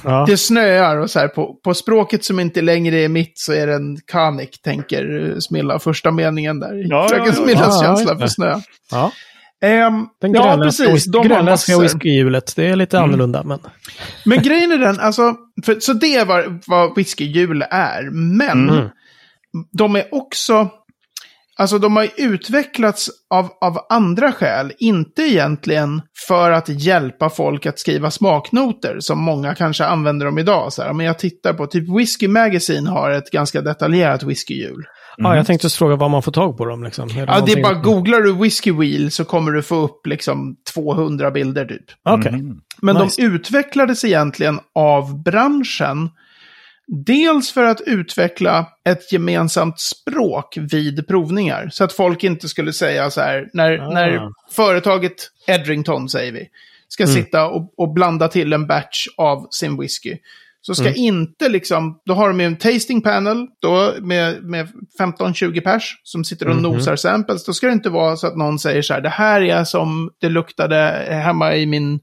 Ja. 0.04 0.26
Det 0.28 0.38
snöar 0.38 0.98
och 0.98 1.10
så 1.10 1.20
här, 1.20 1.28
på, 1.28 1.54
på 1.64 1.74
språket 1.74 2.24
som 2.26 2.40
inte 2.40 2.62
längre 2.62 3.00
är 3.00 3.10
mitt 3.10 3.32
så 3.36 3.54
är 3.54 3.68
det 3.68 3.74
en 3.76 3.98
kanik, 4.12 4.62
tänker 4.62 5.36
Smilla, 5.40 5.80
första 5.80 6.12
meningen 6.12 6.60
där. 6.60 6.86
Ja, 6.90 7.08
Fröken 7.10 7.26
ja, 7.26 7.34
ja. 7.38 7.44
Smillas 7.44 7.82
Ja, 7.82 7.88
känsla 7.88 8.12
ja. 8.14 8.20
för 8.20 8.28
snö. 8.28 8.60
Ja. 8.92 9.12
Ehm, 9.62 10.06
Den 10.22 10.34
ja, 10.34 10.60
precis. 10.64 11.06
De 11.06 11.28
grönländska 11.28 11.80
whiskyhjulet. 11.80 12.54
Det 12.56 12.66
är 12.68 12.76
lite 12.76 12.98
Mm. 12.98 13.10
annorlunda, 13.10 13.44
men... 13.44 13.60
Men 14.26 14.42
grejen 14.44 14.72
är 14.72 14.78
den, 14.78 15.00
alltså, 15.00 15.36
för, 15.66 15.80
så 15.80 15.94
det 15.94 16.16
är 16.16 16.26
vad, 16.26 16.64
vad 16.68 16.96
whiskyhjul 16.96 17.62
är. 17.70 18.10
Men 18.12 18.70
Mm. 18.70 18.90
de 19.78 19.96
är 19.96 20.04
också, 20.12 20.70
alltså 21.60 21.80
de 21.80 21.96
har 21.96 22.08
utvecklats 22.18 23.10
av, 23.30 23.50
av 23.62 23.78
andra 23.90 24.32
skäl. 24.32 24.74
Inte 24.80 25.22
egentligen 25.22 26.02
för 26.28 26.52
att 26.52 26.70
hjälpa 26.70 27.30
folk 27.30 27.66
att 27.66 27.80
skriva 27.80 28.12
smaknoter, 28.12 28.98
som 29.00 29.20
många 29.20 29.56
kanske 29.56 29.86
använder 29.86 30.26
dem 30.26 30.40
idag. 30.40 30.74
Så 30.74 30.82
här, 30.82 30.94
men 30.94 31.06
jag 31.06 31.20
tittar 31.20 31.54
på, 31.54 31.68
typ 31.68 31.98
Whisky 31.98 32.28
Magazine 32.28 32.90
har 32.90 33.12
ett 33.12 33.32
ganska 33.32 33.62
detaljerat 33.62 34.24
whiskyhjul. 34.24 34.84
Ja, 35.18 35.36
jag 35.36 35.46
tänkte 35.46 35.66
just 35.66 35.76
fråga 35.76 35.96
var 35.96 36.10
man 36.10 36.24
får 36.24 36.32
tag 36.32 36.58
på 36.58 36.66
dem. 36.66 36.84
Liksom. 36.84 37.10
Är 37.10 37.28
Ja, 37.28 37.44
det 37.46 37.52
är 37.52 37.64
bara, 37.64 37.74
googlar 37.74 38.22
du 38.22 38.34
Whisky 38.34 38.72
Wheel 38.72 39.12
så 39.12 39.26
kommer 39.26 39.52
du 39.52 39.62
få 39.62 39.76
upp 39.76 40.08
liksom 40.08 40.56
200 40.74 41.32
bilder 41.32 41.66
typ. 41.66 41.84
Mm. 42.28 42.58
Men 42.82 42.96
Nice. 42.96 43.22
de 43.22 43.28
utvecklades 43.28 44.06
egentligen 44.06 44.60
av 44.76 45.24
branschen. 45.24 46.10
Dels 46.92 47.52
för 47.52 47.64
att 47.64 47.82
utveckla 47.82 48.68
ett 48.86 49.12
gemensamt 49.12 49.80
språk 49.80 50.58
vid 50.58 51.08
provningar. 51.08 51.70
Så 51.72 51.84
att 51.84 51.94
folk 51.94 52.24
inte 52.24 52.48
skulle 52.50 52.74
säga 52.74 53.10
så 53.10 53.22
här, 53.22 53.50
när, 53.54 53.78
Ah. 53.80 53.90
när 53.94 54.22
företaget 54.52 55.14
Edrington, 55.48 56.10
säger 56.10 56.32
vi, 56.32 56.48
ska 56.88 57.04
Mm. 57.04 57.16
sitta 57.16 57.48
och, 57.48 57.74
och 57.78 57.94
blanda 57.94 58.28
till 58.28 58.54
en 58.54 58.68
batch 58.68 59.08
av 59.18 59.48
sin 59.52 59.78
whisky. 59.80 60.18
Så 60.62 60.76
ska 60.76 60.84
Mm. 60.86 60.96
inte 60.98 61.50
liksom, 61.50 62.00
då 62.06 62.14
har 62.14 62.28
de 62.28 62.40
ju 62.40 62.46
en 62.46 62.56
tasting 62.56 63.02
panel 63.02 63.48
då 63.62 63.94
med, 64.02 64.44
med 64.44 64.68
15-20 65.00 65.62
pers 65.62 65.96
som 66.04 66.24
sitter 66.24 66.48
och 66.48 66.56
Mhm. 66.56 66.64
nosar 66.64 66.96
samples. 66.96 67.46
Då 67.46 67.54
ska 67.54 67.68
det 67.68 67.74
inte 67.74 67.90
vara 67.90 68.16
så 68.18 68.28
att 68.28 68.38
någon 68.38 68.60
säger 68.60 68.82
så 68.82 68.94
här, 68.94 69.02
det 69.02 69.10
här 69.10 69.42
är 69.42 69.64
som 69.64 70.10
det 70.22 70.30
luktade 70.30 70.76
hemma 71.26 71.56
i 71.56 71.66
min 71.66 72.00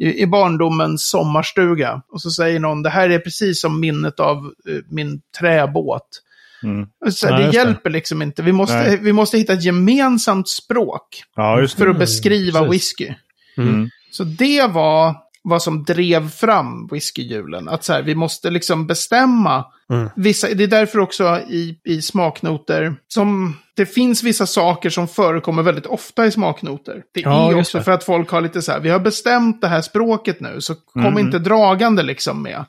i, 0.00 0.22
i 0.22 0.26
barndomens 0.26 1.08
sommarstuga. 1.08 2.02
Och 2.12 2.22
så 2.22 2.30
säger 2.30 2.60
någon, 2.60 2.82
det 2.82 2.90
här 2.90 3.10
är 3.10 3.18
precis 3.18 3.60
som 3.60 3.80
minnet 3.80 4.20
av 4.20 4.36
eh, 4.68 4.74
min 4.90 5.20
träbåt. 5.38 6.22
Mm. 6.62 6.88
Så 7.10 7.26
här, 7.28 7.36
det 7.36 7.42
just 7.42 7.52
det. 7.52 7.58
hjälper 7.58 7.90
liksom 7.90 8.22
inte. 8.22 8.42
Vi 8.42 8.52
måste, 8.52 8.74
Nej. 8.76 8.98
vi 9.02 9.12
måste 9.12 9.38
hitta 9.38 9.52
ett 9.52 9.64
gemensamt 9.64 10.48
språk 10.48 11.22
Ja, 11.36 11.60
just 11.60 11.78
för 11.78 11.84
det. 11.84 11.90
att 11.90 11.98
beskriva 11.98 12.68
whisky. 12.68 13.14
Mm. 13.58 13.90
Så 14.10 14.24
det 14.24 14.66
var 14.66 15.16
vad 15.42 15.62
som 15.62 15.84
drev 15.84 16.30
fram 16.30 16.86
whiskyhjulen. 16.92 17.68
Att 17.68 17.84
så 17.84 17.92
här, 17.92 18.02
vi 18.02 18.14
måste 18.14 18.50
liksom 18.50 18.86
bestämma 18.86 19.64
Mm. 19.90 20.08
vissa, 20.16 20.48
det 20.54 20.64
är 20.64 20.68
därför 20.68 20.98
också 20.98 21.40
i, 21.48 21.78
i 21.84 22.02
smaknoter 22.02 22.96
som 23.08 23.56
det 23.76 23.86
finns 23.86 24.22
vissa 24.22 24.46
saker 24.46 24.90
som 24.90 25.08
förekommer 25.08 25.62
väldigt 25.62 25.86
ofta 25.86 26.26
i 26.26 26.30
smaknoter. 26.30 27.02
Det 27.14 27.20
Ja, 27.20 27.50
är 27.50 27.58
också 27.58 27.80
för 27.80 27.92
att 27.92 28.04
folk 28.04 28.30
har 28.30 28.40
lite 28.40 28.62
så 28.62 28.72
här, 28.72 28.80
vi 28.80 28.90
har 28.90 28.98
bestämt 28.98 29.60
det 29.60 29.68
här 29.68 29.80
språket 29.80 30.40
nu, 30.40 30.60
så 30.60 30.74
kom 30.74 31.02
Mm. 31.04 31.18
inte 31.18 31.38
dragande 31.38 32.02
liksom 32.02 32.42
med. 32.42 32.64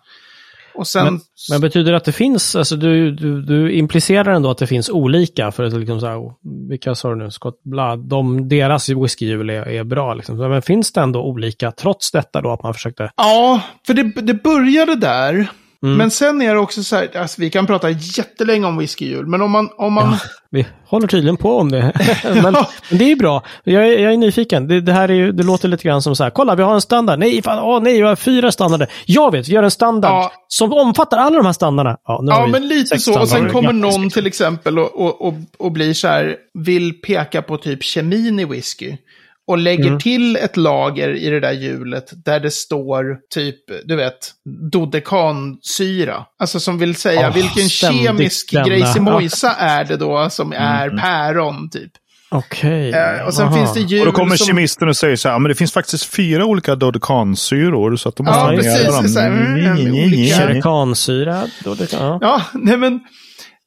Och 0.80 0.88
sen, 0.88 1.06
Men, 1.06 1.20
men 1.52 1.62
betyder 1.62 1.92
det 1.92 1.98
att 1.98 2.06
det 2.06 2.12
finns, 2.12 2.56
alltså 2.56 2.76
du, 2.76 3.12
du, 3.12 3.42
du 3.42 3.72
implicerar 3.72 4.34
ändå 4.34 4.52
att 4.52 4.58
det 4.58 4.68
finns 4.68 4.90
olika 4.90 5.52
för 5.52 5.64
att 5.64 5.74
liksom 5.74 6.00
så 6.00 6.08
här, 6.08 6.18
oh, 6.18 6.34
vilka 6.70 6.96
sa 6.96 7.10
du 7.10 7.16
nu, 7.16 7.32
Scott 7.32 7.64
Blood, 7.64 8.00
de, 8.00 8.50
deras 8.50 8.90
whiskyhjul 8.90 9.50
är, 9.50 9.68
är 9.68 9.84
bra 9.84 10.14
liksom. 10.14 10.38
Men 10.38 10.62
finns 10.62 10.92
det 10.92 11.02
ändå 11.02 11.22
olika 11.22 11.72
trots 11.72 12.12
detta 12.12 12.42
då 12.42 12.52
att 12.52 12.64
man 12.64 12.74
försökte, 12.74 13.12
ja, 13.18 13.62
för 13.88 13.94
det, 13.94 14.04
det 14.04 14.34
började 14.34 14.96
där. 14.96 15.50
Mm. 15.84 15.98
Men 15.98 16.12
sen 16.12 16.42
är 16.42 16.54
det 16.54 16.60
också 16.60 16.84
så 16.84 16.96
här, 16.96 17.18
alltså 17.18 17.42
vi 17.42 17.50
kan 17.50 17.68
prata 17.68 17.90
jättelänge 17.90 18.68
om 18.68 18.78
whiskyhjul, 18.78 19.28
men 19.28 19.42
om 19.42 19.52
man, 19.52 19.70
om 19.78 19.94
man 19.94 20.18
vi 20.52 20.68
håller 20.88 21.08
tydligen 21.08 21.38
på 21.38 21.58
om 21.58 21.72
det. 21.72 21.92
men, 22.24 22.54
Ja. 22.54 22.70
men 22.90 22.98
det 22.98 23.04
är 23.06 23.10
ju 23.10 23.16
bra, 23.16 23.44
jag 23.64 23.88
är, 23.88 24.00
jag 24.00 24.14
är 24.14 24.18
nyfiken. 24.18 24.68
Det, 24.68 24.82
det 24.82 24.94
här 24.94 25.10
är 25.10 25.14
ju, 25.14 25.32
det 25.32 25.44
låter 25.44 25.68
lite 25.68 25.84
grann 25.84 26.02
som 26.02 26.16
så 26.16 26.24
här, 26.24 26.30
kolla 26.32 26.56
vi 26.56 26.64
har 26.64 26.74
en 26.74 26.82
standard, 26.82 27.20
nej, 27.20 27.42
fan, 27.42 27.60
åh, 27.60 27.82
nej, 27.84 27.94
vi 27.94 28.02
har 28.02 28.16
fyra 28.16 28.52
standarder. 28.52 28.88
Jag 29.06 29.32
vet, 29.32 29.48
vi 29.48 29.54
gör 29.54 29.64
en 29.64 29.72
standard 29.72 30.12
Ja. 30.12 30.32
som 30.48 30.74
omfattar 30.74 31.18
alla 31.18 31.38
de 31.38 31.46
här 31.46 31.54
standarderna. 31.54 31.98
Ja, 32.06 32.24
Ja, 32.28 32.48
men 32.48 32.68
lite 32.68 33.00
så. 33.00 33.20
Och 33.22 33.28
sen 33.30 33.50
kommer 33.52 33.74
någon 33.74 33.92
liksom. 33.92 34.10
till 34.10 34.28
exempel 34.28 34.80
och, 34.80 34.96
och, 35.02 35.28
och, 35.28 35.34
och 35.60 35.72
blir 35.72 35.94
så 35.94 36.08
här, 36.08 36.36
vill 36.54 36.94
peka 37.02 37.42
på 37.42 37.58
typ 37.58 37.84
kemin 37.84 38.40
i 38.40 38.46
whisky. 38.46 38.98
Och 39.50 39.58
lägger 39.58 39.88
Mm. 39.88 40.00
till 40.00 40.36
ett 40.36 40.58
lager 40.58 41.10
i 41.10 41.30
det 41.30 41.40
där 41.40 41.52
hjulet 41.52 42.10
där 42.26 42.40
det 42.40 42.52
står 42.52 43.18
typ, 43.34 43.56
du 43.86 43.96
vet, 43.96 44.32
dodekansyra. 44.72 46.26
Alltså 46.40 46.60
som 46.60 46.78
vill 46.80 46.96
säga 46.96 47.28
Åh, 47.28 47.34
vilken 47.34 47.70
kemisk 47.70 48.52
grejsimojsa 48.52 49.52
är 49.54 49.86
det 49.86 49.98
då 49.98 50.28
som 50.30 50.54
är 50.54 50.90
päron 50.98 51.70
typ. 51.70 51.92
Okej. 52.32 52.90
Eh, 52.92 53.28
och 53.28 53.34
sen 53.34 53.46
aha. 53.48 53.56
finns 53.58 53.74
det 53.74 53.80
hjul 53.80 54.00
Och 54.00 54.06
då 54.06 54.12
kommer 54.12 54.36
som... 54.36 54.48
kemisten 54.48 54.90
och 54.90 54.98
säger 54.98 55.16
så 55.16 55.30
här, 55.30 55.40
men 55.40 55.50
det 55.50 55.56
finns 55.56 55.74
faktiskt 55.74 56.06
fyra 56.16 56.46
olika 56.46 56.76
dodekansyror. 56.76 57.96
Så 57.96 58.10
att 58.10 58.16
de 58.16 58.26
måste 58.26 58.40
Ja, 58.40 58.48
precis. 58.56 58.88
dem. 58.88 59.08
Så 59.08 59.20
här, 59.20 59.28
mm, 59.28 59.82
olika- 59.94 60.36
Kerakansyra, 60.38 61.44
då 61.64 61.74
det 61.76 61.92
kan, 61.92 62.00
ja. 62.06 62.18
Ja, 62.22 62.42
nej 62.54 62.78
men... 62.78 63.00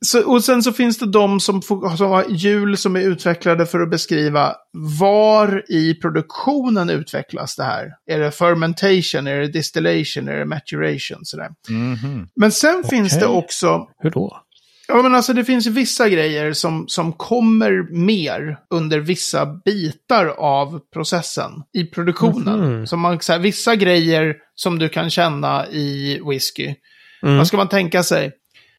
Så, 0.04 0.32
och 0.32 0.44
sen 0.44 0.62
så 0.62 0.72
finns 0.72 0.98
det 0.98 1.06
de 1.06 1.40
som, 1.40 1.62
får, 1.62 1.96
som 1.96 2.10
har 2.10 2.24
hjul 2.28 2.76
som 2.76 2.96
är 2.96 3.00
utvecklade 3.00 3.66
för 3.66 3.80
att 3.80 3.90
beskriva 3.90 4.54
var 4.98 5.64
i 5.68 5.94
produktionen 5.94 6.90
utvecklas 6.90 7.56
det 7.56 7.64
här. 7.64 7.90
Är 8.06 8.18
det 8.18 8.30
fermentation, 8.30 9.26
är 9.26 9.40
det 9.40 9.48
distillation, 9.48 10.28
är 10.28 10.38
det 10.38 10.44
maturation? 10.44 11.24
Sådär. 11.24 11.50
Mhm. 11.68 12.28
Men 12.36 12.52
sen 12.52 12.84
finns 12.84 13.18
det 13.18 13.26
också, 13.26 13.88
Hur 13.98 14.10
då? 14.10 14.42
ja 14.88 15.02
men 15.02 15.14
alltså 15.14 15.32
det 15.32 15.44
finns 15.44 15.66
vissa 15.66 16.08
grejer 16.08 16.52
som, 16.52 16.84
som 16.88 17.12
kommer 17.12 17.92
mer 17.92 18.58
under 18.70 19.00
vissa 19.00 19.46
bitar 19.64 20.26
av 20.26 20.80
processen 20.92 21.50
i 21.74 21.84
produktionen. 21.84 22.60
Mhm. 22.60 22.86
Som 22.86 23.00
man, 23.00 23.20
så 23.20 23.32
här, 23.32 23.40
vissa 23.40 23.76
grejer 23.76 24.36
som 24.54 24.78
du 24.78 24.88
kan 24.88 25.10
känna 25.10 25.66
i 25.66 26.20
whisky. 26.28 26.74
Mm. 27.22 27.36
Vad 27.36 27.46
ska 27.46 27.56
man 27.56 27.68
tänka 27.68 28.02
sig? 28.02 28.32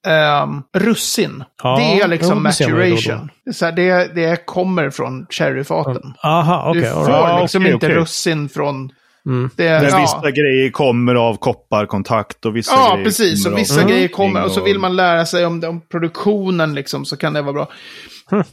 Um, 0.07 0.63
russin. 0.73 1.43
Ja, 1.63 1.75
det 1.77 2.01
är 2.01 2.07
liksom 2.07 2.29
jo, 2.29 2.35
då 2.35 2.39
maturation. 2.41 3.17
då. 3.17 3.27
Det, 3.45 3.49
är 3.49 3.53
så 3.53 3.65
här, 3.65 3.71
det, 3.71 4.15
det 4.15 4.45
kommer 4.45 4.89
från 4.89 5.25
sherryfaten. 5.29 6.13
Aha, 6.23 6.69
okej. 6.69 6.81
du 6.81 6.87
får 6.87 7.05
right. 7.05 7.41
Liksom 7.41 7.61
okej, 7.61 7.73
inte 7.73 7.85
okej. 7.85 7.97
russin 7.97 8.49
från 8.49 8.91
Mm. 9.25 9.49
Det, 9.55 9.63
Där 9.63 9.89
ja. 9.89 9.99
vissa 10.01 10.31
grejer 10.31 10.71
kommer 10.71 11.15
av 11.15 11.35
kopparkontakt 11.37 12.45
och 12.45 12.55
vissa 12.55 12.75
Ja, 12.75 12.91
grejer 12.93 13.05
precis. 13.05 13.45
Och 13.45 13.57
vissa 13.57 13.81
av 13.81 13.89
grejer 13.89 14.07
kommer 14.07 14.43
och 14.43 14.51
så 14.51 14.63
vill 14.63 14.79
man 14.79 14.95
lära 14.95 15.25
sig 15.25 15.45
om, 15.45 15.63
om 15.63 15.81
produktionen 15.81 16.75
liksom, 16.75 17.05
så 17.05 17.17
kan 17.17 17.33
det 17.33 17.41
vara 17.41 17.53
bra. 17.53 17.67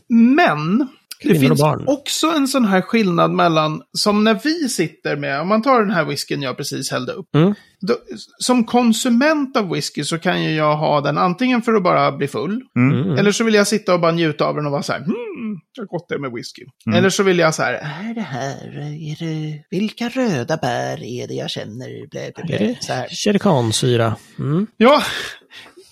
Men 0.08 0.78
det 0.78 0.86
Kvinnor 1.22 1.34
och 1.34 1.40
finns 1.40 1.60
barn. 1.60 1.84
också 1.86 2.26
en 2.26 2.48
sån 2.48 2.64
här 2.64 2.80
skillnad 2.80 3.30
mellan, 3.30 3.82
som 3.98 4.24
när 4.24 4.40
vi 4.44 4.68
sitter 4.68 5.16
med, 5.16 5.40
om 5.40 5.48
man 5.48 5.62
tar 5.62 5.80
den 5.80 5.90
här 5.90 6.04
whiskyn 6.04 6.42
jag 6.42 6.56
precis 6.56 6.90
hällde 6.90 7.12
upp. 7.12 7.34
Mm. 7.34 7.54
Då, 7.80 7.94
som 8.38 8.64
konsument 8.64 9.56
av 9.56 9.70
whisky 9.70 10.04
så 10.04 10.18
kan 10.18 10.44
ju 10.44 10.50
jag 10.50 10.76
ha 10.76 11.00
den 11.00 11.18
antingen 11.18 11.62
för 11.62 11.74
att 11.74 11.82
bara 11.82 12.12
bli 12.12 12.28
full. 12.28 12.60
Mm. 12.76 13.18
Eller 13.18 13.32
så 13.32 13.44
vill 13.44 13.54
jag 13.54 13.66
sitta 13.66 13.94
och 13.94 14.00
bara 14.00 14.12
njuta 14.12 14.44
av 14.44 14.56
den 14.56 14.66
och 14.66 14.72
vara 14.72 14.82
så 14.82 14.92
här, 14.92 15.00
hmm, 15.00 15.60
jag 15.76 15.86
gott 15.86 16.08
det 16.08 16.18
med 16.18 16.32
whisky. 16.32 16.62
Mm. 16.86 16.98
Eller 16.98 17.10
så 17.10 17.22
vill 17.22 17.38
jag 17.38 17.54
så 17.54 17.62
här, 17.62 17.72
är 17.74 18.14
det 18.14 18.20
här, 18.20 18.78
är 18.78 19.16
det, 19.18 19.62
vilka 19.70 20.08
röda 20.08 20.56
bär 20.56 21.02
är 21.02 21.28
det 21.28 21.34
jag 21.34 21.50
känner? 21.50 22.08
Blä, 22.10 22.32
blä, 22.34 22.42
Är 22.42 22.46
blä, 22.46 22.58
det 22.58 22.84
så 22.84 22.92
här. 22.92 23.08
Sherikansyra? 23.08 24.16
Mm. 24.38 24.66
Ja, 24.76 25.02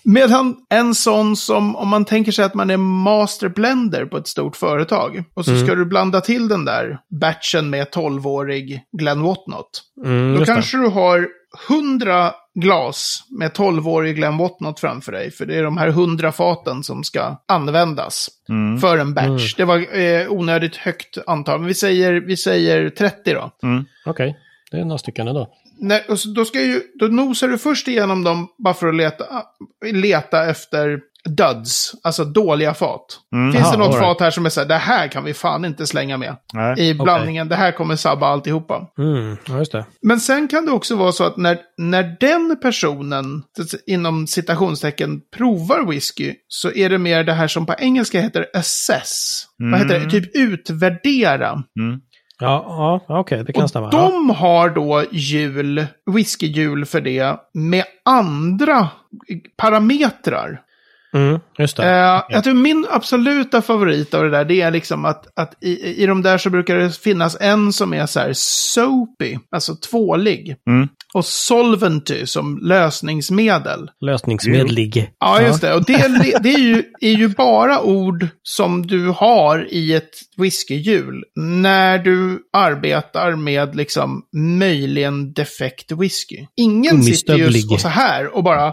medan 0.05 0.57
en 0.71 0.95
sån 0.95 1.37
som, 1.37 1.77
om 1.77 1.89
man 1.89 2.05
tänker 2.05 2.33
sig 2.33 2.45
att 2.45 2.55
man 2.55 2.71
är 2.71 2.77
master 2.77 3.49
blender 3.49 4.05
på 4.05 4.17
ett 4.17 4.29
stort 4.29 4.57
företag. 4.57 5.25
Och 5.35 5.45
så 5.45 5.57
ska 5.57 5.75
du 5.75 5.85
blanda 5.85 6.21
till 6.21 6.49
den 6.49 6.65
där 6.65 6.99
batchen 7.21 7.71
med 7.71 7.87
12-årig 7.89 8.81
Glenn 8.99 9.23
Whatnot. 9.23 9.71
Mm, 10.05 10.33
Då 10.33 10.39
just 10.39 10.47
det. 10.49 10.55
kanske 10.55 10.77
du 10.77 10.89
har 10.89 11.29
100 11.69 12.33
glas 12.61 13.23
med 13.39 13.51
12-årig 13.53 14.17
Glenn 14.17 14.37
Whatnot 14.39 14.81
framför 14.81 15.13
dig. 15.13 15.31
För 15.31 15.47
det 15.47 15.57
är 15.57 15.63
de 15.63 15.77
här 15.77 15.89
100 15.89 16.33
faten 16.33 16.83
som 16.83 17.05
ska 17.05 17.37
användas 17.49 18.29
Mm. 18.49 18.79
för 18.81 18.99
en 18.99 19.15
batch. 19.15 19.55
Det 19.55 19.65
var 19.65 19.99
eh, 19.99 20.33
onödigt 20.33 20.77
högt 20.77 21.19
antal. 21.27 21.59
Men 21.59 21.69
vi 21.69 21.75
säger, 21.75 22.13
vi 22.13 22.37
säger 22.37 22.91
30 22.91 23.35
då. 23.35 23.51
Okej, 24.07 24.37
det 24.71 24.77
är 24.77 24.85
några 24.85 24.99
stycken 24.99 25.29
ändå. 25.29 25.49
Nej, 25.81 26.05
och 26.09 26.19
så, 26.19 26.29
då, 26.29 26.45
ska 26.45 26.61
ju, 26.61 26.83
då 27.01 27.07
nosar 27.07 27.49
du 27.49 27.59
först 27.59 27.89
igenom 27.89 28.25
dem 28.25 28.49
bara 28.65 28.75
för 28.75 28.87
att 28.87 28.95
leta, 28.95 29.25
leta 29.93 30.45
efter 30.51 31.01
duds, 31.25 31.95
alltså 32.03 32.25
dåliga 32.25 32.75
fat. 32.75 33.21
Finns 33.53 33.67
Aha, 33.67 33.73
det 33.73 33.79
något 33.79 33.89
right. 33.89 34.03
fat 34.03 34.21
här 34.21 34.31
som 34.31 34.47
är 34.47 34.51
så 34.51 34.61
här, 34.61 34.69
det 34.69 34.77
här 34.77 35.09
kan 35.09 35.25
vi 35.25 35.35
fan 35.35 35.65
inte 35.65 35.87
slänga 35.87 36.17
med 36.17 36.37
Nej. 36.55 36.89
i 36.89 36.95
blandningen, 36.95 37.49
det 37.49 37.57
här 37.57 37.73
kommer 37.73 37.97
sabba 37.97 38.27
alltihopa. 38.27 38.87
Mm, 38.99 39.37
ja, 39.49 39.59
just 39.59 39.73
det. 39.73 39.85
Men 40.03 40.21
sen 40.21 40.49
kan 40.49 40.67
det 40.67 40.73
också 40.73 40.97
vara 40.97 41.13
så 41.13 41.25
att 41.25 41.37
när, 41.37 41.59
när 41.79 42.17
den 42.21 42.59
personen, 42.63 43.43
inom 43.87 44.27
citationstecken, 44.27 45.21
provar 45.37 45.87
whisky, 45.91 46.35
så 46.49 46.73
är 46.73 46.91
det 46.91 46.99
mer 46.99 47.25
det 47.25 47.33
här 47.33 47.49
som 47.49 47.67
på 47.67 47.75
engelska 47.79 48.21
heter 48.21 48.47
assess. 48.55 49.45
Vad 49.59 49.81
heter 49.81 50.01
det? 50.01 50.11
Typ 50.11 50.37
utvärdera. 50.37 51.51
Mm. 51.51 52.01
Ja, 52.41 53.01
ja 53.09 53.19
okej, 53.19 53.45
det 53.45 53.53
kan 53.53 53.63
Och 53.63 53.71
stämma. 53.71 53.91
De 53.91 54.31
har 54.31 54.71
då 54.71 55.05
hjul, 55.11 55.87
whiskyhjul 56.07 56.85
för 56.85 57.01
det, 57.01 57.37
med 57.55 57.85
andra 58.05 58.89
parametrar. 59.57 60.63
Mm, 61.15 61.41
just 61.59 61.77
det. 61.77 61.83
Eh, 61.83 62.23
jag 62.29 62.45
tror 62.45 62.55
min 62.55 62.87
absoluta 62.91 63.63
favorit 63.63 64.15
av 64.15 64.25
det 64.25 64.31
där, 64.31 64.45
det 64.45 64.61
är 64.61 64.71
liksom 64.71 65.05
att, 65.05 65.39
att 65.41 65.65
i, 65.65 66.03
i 66.03 66.07
de 66.07 66.23
där 66.23 66.39
så 66.39 66.51
brukar 66.51 66.77
det 66.77 66.91
finnas 66.91 67.37
en 67.41 67.73
som 67.73 67.95
är 67.95 68.07
så 68.07 68.21
här 68.21 68.33
soapy, 68.35 69.39
alltså 69.51 69.75
tvålig. 69.75 70.57
Mm. 70.71 70.89
Och 71.15 71.25
solventy 71.25 72.27
som 72.27 72.59
lösningsmedel. 72.63 73.91
Lösningsmedlig. 74.01 75.11
Ja, 75.21 75.43
just 75.43 75.61
det. 75.61 75.75
Och 75.75 75.85
det, 75.85 75.97
det 76.43 76.55
är, 76.55 76.59
ju, 76.59 76.85
är 77.01 77.13
ju 77.13 77.29
bara 77.29 77.83
ord 77.83 78.27
som 78.43 78.87
du 78.87 79.09
har 79.09 79.67
i 79.71 79.95
ett 79.95 80.11
whiskyhjul 80.37 81.25
när 81.37 81.99
du 81.99 82.39
arbetar 82.53 83.37
med 83.37 83.77
liksom 83.77 84.23
möjligen 84.59 85.33
defekt 85.33 85.93
whisky. 85.93 86.47
Ingen 86.57 87.03
sitter 87.03 87.37
ju 87.37 87.75
och 87.75 87.81
så 87.81 87.89
här 87.89 88.37
och 88.37 88.45
bara... 88.45 88.73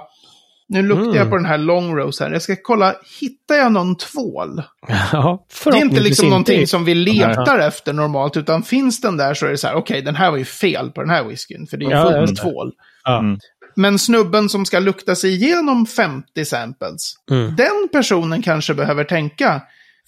Nu 0.70 0.82
luktar 0.82 1.06
jag 1.06 1.16
Mm. 1.16 1.30
på 1.30 1.36
den 1.36 1.46
här 1.46 1.58
long 1.58 1.96
rose 1.96 2.24
här. 2.24 2.32
Jag 2.32 2.42
ska 2.42 2.56
kolla, 2.64 2.96
hittar 3.20 3.56
jag 3.56 3.72
någon 3.72 3.96
tvål? 3.98 4.64
Ja, 5.12 5.46
Det 5.64 5.70
är 5.70 5.76
inte 5.82 6.02
liksom 6.02 6.30
någonting 6.30 6.60
inte. 6.60 6.70
som 6.70 6.86
vi 6.86 6.96
letar 6.96 7.60
efter 7.60 7.94
normalt, 7.94 8.38
utan 8.38 8.64
finns 8.64 9.02
den 9.02 9.18
där 9.18 9.34
så 9.34 9.46
är 9.46 9.50
det 9.50 9.58
så 9.58 9.68
här, 9.68 9.76
okej, 9.76 10.02
den 10.02 10.16
här 10.16 10.32
var 10.32 10.38
ju 10.38 10.46
fel 10.46 10.92
på 10.92 11.02
den 11.02 11.10
här 11.10 11.24
whiskyn, 11.24 11.68
för 11.68 11.78
det 11.78 11.86
är 11.86 11.90
ju 11.90 11.96
Ja, 11.96 12.12
fullt 12.12 12.30
med 12.30 12.38
tvål. 12.38 12.72
Ja. 13.04 13.20
Mm. 13.20 13.40
Men 13.76 14.00
snubben 14.00 14.50
som 14.50 14.66
ska 14.66 14.80
lukta 14.80 15.16
sig 15.16 15.34
igenom 15.34 15.86
50 15.86 16.46
samples, 16.46 17.14
Mm. 17.32 17.56
den 17.56 17.88
personen 17.92 18.42
kanske 18.42 18.74
behöver 18.74 19.04
tänka, 19.04 19.62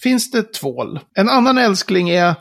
finns 0.03 0.31
det 0.31 0.53
tvål? 0.53 0.99
En 1.15 1.29
annan 1.29 1.57
älskling 1.57 2.09
är, 2.09 2.35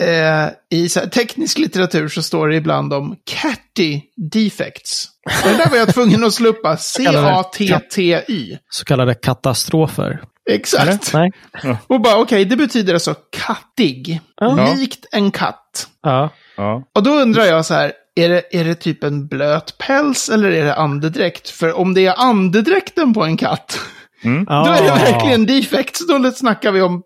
eh, 0.00 0.48
i 0.78 0.88
så 0.88 1.00
här, 1.00 1.06
teknisk 1.06 1.58
litteratur 1.58 2.08
så 2.08 2.22
står 2.22 2.48
det 2.48 2.56
ibland 2.56 2.92
om 2.92 3.16
catty 3.24 4.00
defects. 4.32 5.08
Och 5.44 5.48
det 5.50 5.56
där 5.56 5.70
var 5.70 5.76
jag 5.76 5.94
tvungen 5.94 6.24
att 6.24 6.34
slå 6.34 6.48
upp. 6.48 6.60
C-A-T-T-Y. 6.78 8.58
Så 8.70 8.84
kallade 8.84 9.14
katastrofer. 9.14 10.22
Exakt. 10.50 11.12
Nej? 11.14 11.30
Och 11.86 12.00
bara, 12.00 12.16
okej, 12.16 12.44
det 12.44 12.56
betyder 12.56 12.94
alltså 12.94 13.14
kattig. 13.36 14.20
Ja. 14.36 14.74
Likt 14.76 15.06
en 15.12 15.30
katt. 15.30 15.88
Ja. 16.02 16.30
Ja. 16.56 16.82
Och 16.94 17.02
då 17.02 17.10
undrar 17.10 17.44
jag 17.44 17.66
så 17.66 17.74
här, 17.74 17.92
är 18.14 18.28
det, 18.28 18.42
är 18.50 18.64
det 18.64 18.74
typ 18.74 19.04
en 19.04 19.26
blöt 19.26 19.78
päls 19.78 20.28
eller 20.28 20.50
är 20.50 20.64
det 20.64 20.74
andedräkt? 20.74 21.48
För 21.50 21.72
om 21.78 21.94
det 21.94 22.06
är 22.06 22.14
andedräkten 22.16 23.14
på 23.14 23.24
en 23.24 23.36
katt, 23.36 23.78
då 24.46 24.70
är 24.72 24.82
det 24.82 24.90
verkligen 25.12 25.46
defekt. 25.46 25.96
Så 25.96 26.18
då 26.18 26.30
snackar 26.30 26.72
vi 26.72 26.82
om... 26.82 27.02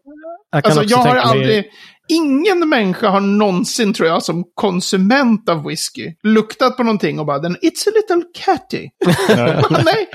Jag 0.51 0.67
Alltså 0.67 0.83
jag 0.85 0.97
har 0.99 1.05
tänka 1.05 1.15
mig- 1.21 1.31
aldrig... 1.31 1.65
Ingen 2.09 2.69
människa 2.69 3.09
har 3.09 3.21
någonsin, 3.21 3.93
tror 3.95 4.09
jag, 4.09 4.23
som 4.23 4.45
konsument 4.55 5.49
av 5.49 5.65
whisky, 5.65 6.13
luktat 6.23 6.77
på 6.77 6.83
någonting 6.83 7.21
och 7.21 7.27
bara, 7.27 7.39
den 7.39 7.57
it's 7.57 7.89
a 7.89 7.93
little 7.95 8.23
catty. 8.45 8.89
Nej. 9.85 10.09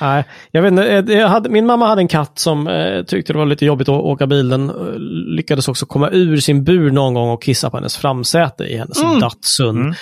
Nej, 0.00 0.24
jag 0.50 0.62
vet 0.62 0.70
inte. 0.72 0.88
eh, 0.88 1.18
Jag 1.18 1.28
hade, 1.28 1.48
min 1.50 1.66
mamma 1.66 1.86
hade 1.86 2.00
en 2.00 2.08
katt 2.08 2.38
som 2.38 2.66
eh, 2.66 3.02
tyckte 3.02 3.32
det 3.32 3.38
var 3.38 3.46
lite 3.46 3.64
jobbigt 3.66 3.88
att 3.88 3.94
åka 4.02 4.26
bil. 4.26 4.48
Den 4.48 4.70
eh, 4.70 4.74
lyckades 5.36 5.68
också 5.68 5.86
komma 5.86 6.10
ur 6.10 6.36
sin 6.36 6.64
bur 6.64 6.90
någon 6.90 7.14
gång 7.14 7.30
och 7.30 7.42
kissa 7.42 7.70
på 7.70 7.76
hennes 7.76 7.96
framsäte 7.96 8.64
i 8.64 8.76
hennes 8.76 9.02
Mm. 9.02 9.20
Datsun. 9.20 9.94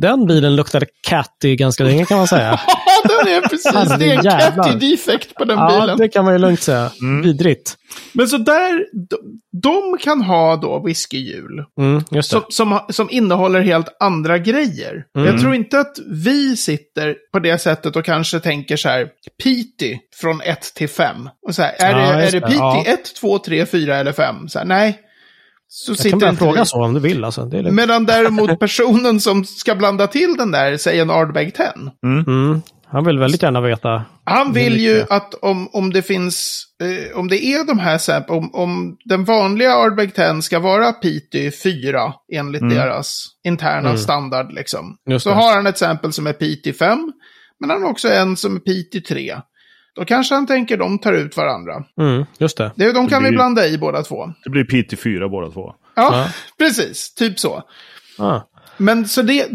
Den 0.00 0.26
bilen 0.26 0.56
luktade 0.56 0.86
catty 1.08 1.56
ganska 1.56 1.84
länge 1.84 2.04
kan 2.04 2.18
man 2.18 2.26
säga. 2.26 2.60
Ja, 3.08 3.24
den 3.24 3.34
är 3.34 3.40
precis. 3.40 3.98
Det 3.98 4.10
är 4.10 4.16
en 4.16 4.22
catty 4.22 4.90
defekt 4.90 5.34
på 5.34 5.44
den 5.44 5.58
ja, 5.58 5.80
bilen. 5.80 5.98
det 5.98 6.08
kan 6.08 6.24
man 6.24 6.34
ju 6.34 6.38
lugnt 6.38 6.62
säga. 6.62 6.90
Vidrigt. 7.22 7.76
Men 8.12 8.28
så 8.28 8.38
där, 8.38 8.86
de, 9.10 9.16
de 9.62 9.98
kan 9.98 10.22
ha 10.22 10.56
då 10.56 10.82
whiskyhjul. 10.86 11.64
Mm, 11.80 12.02
det. 12.10 12.22
Som, 12.22 12.42
som, 12.48 12.80
som 12.88 13.10
innehåller 13.10 13.60
helt 13.60 13.96
andra 14.00 14.38
grejer. 14.38 15.04
Jag 15.12 15.40
tror 15.40 15.54
inte 15.54 15.80
att 15.80 15.98
vi 16.24 16.56
sitter 16.56 17.16
på 17.32 17.38
det 17.38 17.58
sättet 17.58 17.96
och 17.96 18.04
kanske 18.04 18.40
tänker 18.40 18.76
så 18.76 18.88
här, 18.88 19.08
Piti 19.42 19.98
från 20.20 20.40
1 20.40 20.74
till 20.74 20.88
5. 20.88 21.28
Och 21.46 21.54
så 21.54 21.62
här, 21.62 21.74
är, 21.78 21.90
Ja, 21.90 21.96
det, 21.96 22.22
är 22.26 22.32
det 22.32 22.40
det. 22.40 22.46
Piti 22.46 22.58
Ja. 22.58 22.84
1, 22.86 23.14
2, 23.20 23.38
3, 23.38 23.66
4 23.66 23.96
eller 23.96 24.12
5? 24.12 24.48
Så 24.48 24.58
här, 24.58 24.66
nej. 24.66 25.00
Så 25.68 25.90
jag 25.90 25.96
kan 25.96 26.02
sitter 26.02 26.28
inte 26.28 26.44
fråga 26.44 26.64
så 26.64 26.84
om 26.84 26.94
du 26.94 27.00
vill. 27.00 27.24
Alltså. 27.24 27.44
Det 27.44 27.58
är. 27.58 27.70
Medan 27.70 28.06
däremot 28.06 28.58
personen 28.58 29.20
som 29.20 29.44
ska 29.44 29.74
blanda 29.74 30.06
till 30.06 30.36
den 30.38 30.50
där, 30.50 30.76
säg 30.76 31.00
en 31.00 31.10
Ardbeg 31.10 31.54
10. 31.54 31.66
Mm. 32.04 32.62
Han 32.88 33.04
vill 33.04 33.18
väldigt 33.18 33.42
gärna 33.42 33.60
veta. 33.60 34.04
Han 34.24 34.52
vill 34.52 34.80
ju 34.80 35.04
att 35.10 35.34
om, 35.34 35.68
om 35.72 35.92
det 35.92 36.02
finns, 36.02 36.64
eh, 36.82 37.18
om 37.18 37.28
det 37.28 37.44
är 37.44 37.66
de 37.66 37.78
här 37.78 38.30
om, 38.30 38.54
om 38.54 38.96
den 39.04 39.24
vanliga 39.24 39.74
Ardbeg 39.74 40.14
10 40.14 40.42
ska 40.42 40.58
vara 40.58 40.92
Pity 40.92 41.50
4 41.50 42.12
enligt 42.32 42.70
deras 42.70 43.26
interna 43.44 43.96
standard 43.96 44.52
liksom. 44.52 44.84
Mm. 44.84 44.96
Just 45.06 45.22
så 45.22 45.28
det. 45.28 45.34
har 45.34 45.54
han 45.54 45.66
ett 45.66 45.78
sample 45.78 46.12
som 46.12 46.26
är 46.26 46.32
Pity 46.32 46.72
5, 46.72 47.12
men 47.60 47.70
han 47.70 47.82
har 47.82 47.90
också 47.90 48.08
en 48.08 48.36
som 48.36 48.56
är 48.56 48.60
Pity 48.60 49.00
3. 49.00 49.36
Då 49.96 50.04
kanske 50.04 50.34
han 50.34 50.46
tänker 50.46 50.76
de 50.76 50.98
tar 50.98 51.12
ut 51.12 51.36
varandra. 51.36 51.84
Mm, 52.00 52.24
just 52.38 52.56
det. 52.56 52.72
Det, 52.76 52.92
de 52.92 53.08
kan 53.08 53.22
vi 53.22 53.28
blir- 53.28 53.36
blanda 53.38 53.66
i 53.66 53.78
båda 53.78 54.02
två. 54.02 54.32
Det 54.44 54.50
blir 54.50 54.64
PT4 54.64 55.28
båda 55.30 55.50
två. 55.50 55.74
Ja, 55.94 56.08
Ja. 56.12 56.28
precis. 56.58 57.14
Typ 57.14 57.38
så. 57.40 57.62
Ah. 58.18 58.40
Men 58.76 59.08
så 59.08 59.22
det, 59.22 59.48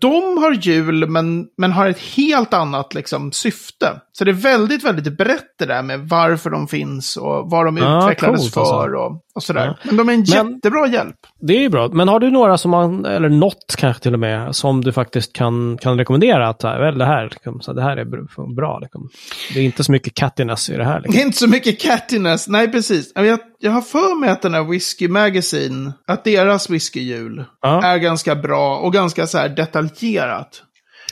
de 0.00 0.38
har 0.38 0.52
hjul 0.52 1.08
men, 1.08 1.46
men 1.56 1.72
har 1.72 1.88
ett 1.88 1.98
helt 1.98 2.54
annat 2.54 2.94
liksom, 2.94 3.32
syfte. 3.32 4.00
Så 4.18 4.24
det 4.24 4.30
är 4.30 4.32
väldigt, 4.32 4.84
väldigt 4.84 5.18
brett 5.18 5.58
det 5.58 5.66
där 5.66 5.82
med 5.82 6.00
varför 6.00 6.50
de 6.50 6.68
finns 6.68 7.16
och 7.16 7.50
vad 7.50 7.64
de 7.66 7.76
Ja, 7.76 8.02
utvecklades 8.04 8.40
coolt, 8.40 8.54
för 8.54 8.60
alltså. 8.60 8.96
och, 8.98 9.22
och 9.34 9.42
sådär. 9.42 9.66
Ja. 9.66 9.76
Men 9.82 9.96
de 9.96 10.08
är 10.08 10.12
en 10.12 10.18
Men- 10.34 10.52
jättebra 10.52 10.86
hjälp. 10.86 11.16
Det 11.40 11.56
är 11.56 11.60
ju 11.60 11.68
bra. 11.68 11.88
Men 11.88 12.08
har 12.08 12.20
du 12.20 12.30
några 12.30 12.58
som 12.58 12.70
man, 12.70 13.04
eller 13.04 13.28
något 13.28 13.74
kanske 13.78 14.02
till 14.02 14.12
och 14.14 14.20
med, 14.20 14.56
som 14.56 14.84
du 14.84 14.92
faktiskt 14.92 15.32
kan, 15.32 15.78
kan 15.78 15.98
rekommendera? 15.98 16.48
Att 16.48 16.64
väl 16.64 16.98
det 16.98 17.04
här, 17.04 17.28
liksom, 17.28 17.60
så 17.60 17.72
det 17.72 17.82
här 17.82 17.96
är 17.96 18.04
br- 18.04 18.54
bra. 18.56 18.78
Liksom. 18.82 19.08
Det 19.54 19.60
är 19.60 19.64
inte 19.64 19.84
så 19.84 19.92
mycket 19.92 20.14
cattiness 20.14 20.70
i 20.70 20.76
det 20.76 20.84
här. 20.84 20.94
Det 21.00 21.02
Liksom. 21.02 21.20
är 21.20 21.24
inte 21.24 21.38
så 21.38 21.48
mycket 21.48 21.80
cattiness. 21.80 22.48
Nej, 22.48 22.72
precis. 22.72 23.12
Jag, 23.14 23.38
jag 23.58 23.70
har 23.72 23.80
för 23.82 24.20
mig 24.20 24.30
att 24.30 24.42
den 24.42 24.54
här 24.54 24.64
Whiskey 24.64 25.08
Magazine, 25.08 25.92
att 26.06 26.24
deras 26.24 26.70
whiskyhjul 26.70 27.44
Ja. 27.62 27.82
är 27.84 27.98
ganska 27.98 28.34
bra 28.36 28.76
och 28.78 28.92
ganska 28.92 29.26
så 29.26 29.38
här 29.38 29.48
detaljerat. 29.48 30.62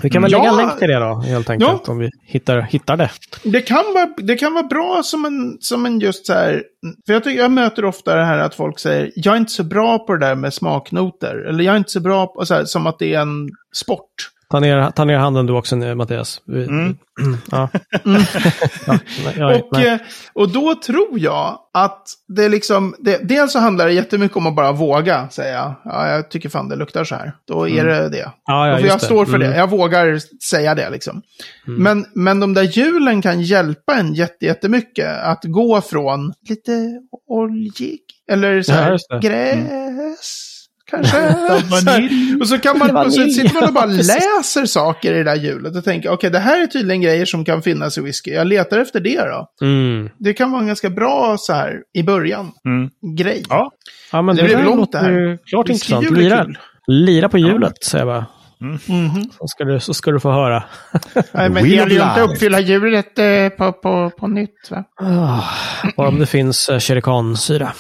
Vi 0.03 0.11
kan 0.11 0.23
väl 0.23 0.33
Ja. 0.33 0.39
lägga 0.39 0.51
en 0.51 0.57
länk 0.57 0.79
till 0.79 0.89
det 0.89 0.99
då, 0.99 1.15
helt 1.15 1.51
enkelt. 1.51 1.83
Ja. 1.87 1.93
Om 1.93 1.99
vi 1.99 2.11
hittar, 2.27 2.61
hittar 2.61 2.97
det. 2.97 3.11
Det 3.43 3.61
kan, 3.61 3.85
vara, 3.95 4.09
det 4.17 4.37
kan 4.37 4.55
vara 4.55 4.67
bra 4.67 5.01
som 5.05 5.25
en, 5.25 5.57
som 5.61 5.87
en 5.87 6.01
just 6.01 6.27
så 6.27 6.33
här, 6.33 6.63
för 7.07 7.13
jag, 7.13 7.25
tycker, 7.25 7.43
jag 7.43 7.51
möter 7.51 7.85
ofta 7.85 8.17
det 8.17 8.25
här 8.25 8.39
att 8.39 8.55
folk 8.55 8.79
säger, 8.79 9.13
jag 9.15 9.33
är 9.35 9.39
inte 9.39 9.53
så 9.53 9.65
bra 9.65 9.99
på 9.99 10.13
det 10.17 10.27
där 10.27 10.35
med 10.35 10.55
smaknoter. 10.55 11.37
Eller 11.49 11.65
jag 11.65 11.73
är 11.73 11.79
inte 11.79 11.91
så 11.91 12.01
bra 12.01 12.27
på, 12.27 12.47
så 12.47 12.55
här, 12.55 12.65
som 12.65 12.87
att 12.87 12.99
det 12.99 13.15
är 13.15 13.21
en 13.21 13.49
sport. 13.77 14.31
Ta 14.55 14.61
ner, 14.61 14.91
ta 14.91 15.05
ner 15.05 15.17
handen 15.17 15.47
du 15.47 15.53
också, 15.53 15.77
nu, 15.77 15.95
Mattias. 15.95 16.41
Vi- 16.47 16.65
Mm. 16.65 16.97
Ja. 17.51 17.69
ja. 18.87 18.99
nej, 19.39 19.45
och, 19.61 19.69
nej. 19.79 19.99
och 20.33 20.49
då 20.53 20.75
tror 20.75 21.19
jag 21.19 21.59
att 21.75 22.07
det 22.37 22.49
liksom, 22.49 22.95
det, 22.99 23.19
dels 23.29 23.53
så 23.53 23.59
handlar 23.59 23.87
det 23.87 23.93
jättemycket 23.93 24.37
om 24.37 24.47
att 24.47 24.55
bara 24.57 24.73
våga 24.73 25.29
säga, 25.29 25.75
ja 25.85 26.09
jag 26.09 26.31
tycker 26.31 26.49
fan 26.49 26.69
det 26.69 26.77
luktar 26.77 27.05
så 27.05 27.15
här. 27.15 27.33
Då 27.49 27.69
är 27.69 27.85
det 27.85 28.09
det. 28.09 28.31
Ja, 28.45 28.69
ja, 28.69 28.81
jag 28.81 28.99
det. 28.99 29.05
står 29.05 29.25
för 29.25 29.35
Mm. 29.35 29.51
det, 29.51 29.57
jag 29.57 29.71
vågar 29.71 30.19
säga 30.51 30.75
det 30.75 30.91
liksom. 30.91 31.23
Men, 31.67 32.07
men 32.15 32.41
de 32.41 32.55
där 32.55 32.63
hjulen 32.63 33.23
kan 33.23 33.43
hjälpa 33.43 33.95
en 33.95 34.15
jätte, 34.15 34.45
jättemycket 34.47 35.19
att 35.23 35.45
gå 35.45 35.81
från 35.81 36.33
lite 36.49 36.73
oljig, 37.29 38.01
eller 38.33 38.63
så 38.63 38.73
här, 38.73 38.99
det. 39.09 39.29
gräs. 39.29 40.54
Kanske. 41.03 41.81
så. 41.81 42.41
Och 42.41 42.49
så 42.49 42.59
kan 42.59 42.79
man, 42.79 42.97
och 42.97 43.13
så 43.13 43.27
sitter 43.29 43.55
man 43.55 43.65
och 43.65 43.73
bara 43.75 43.87
Ja, 43.91 43.97
läser 43.97 44.67
saker 44.67 45.13
i 45.13 45.17
det 45.19 45.25
där 45.25 45.37
hjulet 45.37 45.77
och 45.77 45.85
tänker, 45.85 46.11
okej 46.11 46.31
det 46.31 46.39
här 46.39 46.63
är 46.63 46.67
tydligen 46.67 47.03
grejer 47.03 47.25
som 47.25 47.45
kan 47.45 47.63
finnas 47.63 47.99
i 47.99 48.01
whisky. 48.01 48.31
Jag 48.31 48.47
letar 48.47 48.79
efter 48.79 49.01
det 49.01 49.21
då. 49.21 49.67
Mm. 49.67 50.11
Det 50.19 50.33
kan 50.35 50.51
vara 50.51 50.61
en 50.61 50.67
ganska 50.67 50.91
bra 50.91 51.37
så 51.39 51.53
här 51.53 51.73
i 51.95 52.03
början 52.03 52.53
Mm. 52.67 52.91
grej. 53.17 53.43
Ja, 53.49 53.71
Ja, 54.13 54.23
men 54.23 54.37
Det 54.37 54.43
det, 54.43 54.49
blev 54.49 54.59
där 54.59 54.65
långt 54.65 54.93
det 54.93 54.99
här. 54.99 55.11
ju 55.11 55.39
klart 55.39 55.69
intressant. 55.69 56.11
Lira, 56.11 56.45
kul. 56.45 56.59
lira 56.87 57.29
på 57.29 57.39
hjulet, 57.39 57.85
säger 57.85 58.07
jag 58.07 58.15
bara. 58.15 58.27
Mhm. 58.61 59.31
Så 59.39 59.47
ska, 59.47 59.65
du, 59.65 59.81
så 59.81 59.95
ska 59.95 60.11
du 60.11 60.21
få 60.21 60.31
höra. 60.31 60.65
Nej, 61.33 61.51
men 61.51 61.53
det 61.63 61.69
gäller 61.69 61.91
ju 61.91 61.97
inte 61.97 62.23
att 62.23 62.31
uppfylla 62.31 62.61
hjulet 62.61 63.19
eh, 63.19 63.49
på, 63.49 63.73
på, 63.73 64.11
på 64.19 64.27
nytt. 64.27 64.71
Va? 64.71 64.85
Ah, 65.01 65.43
bara 65.97 66.09
om 66.09 66.19
det 66.19 66.27
finns 66.27 66.69
uh, 66.71 67.35
syra. 67.37 67.73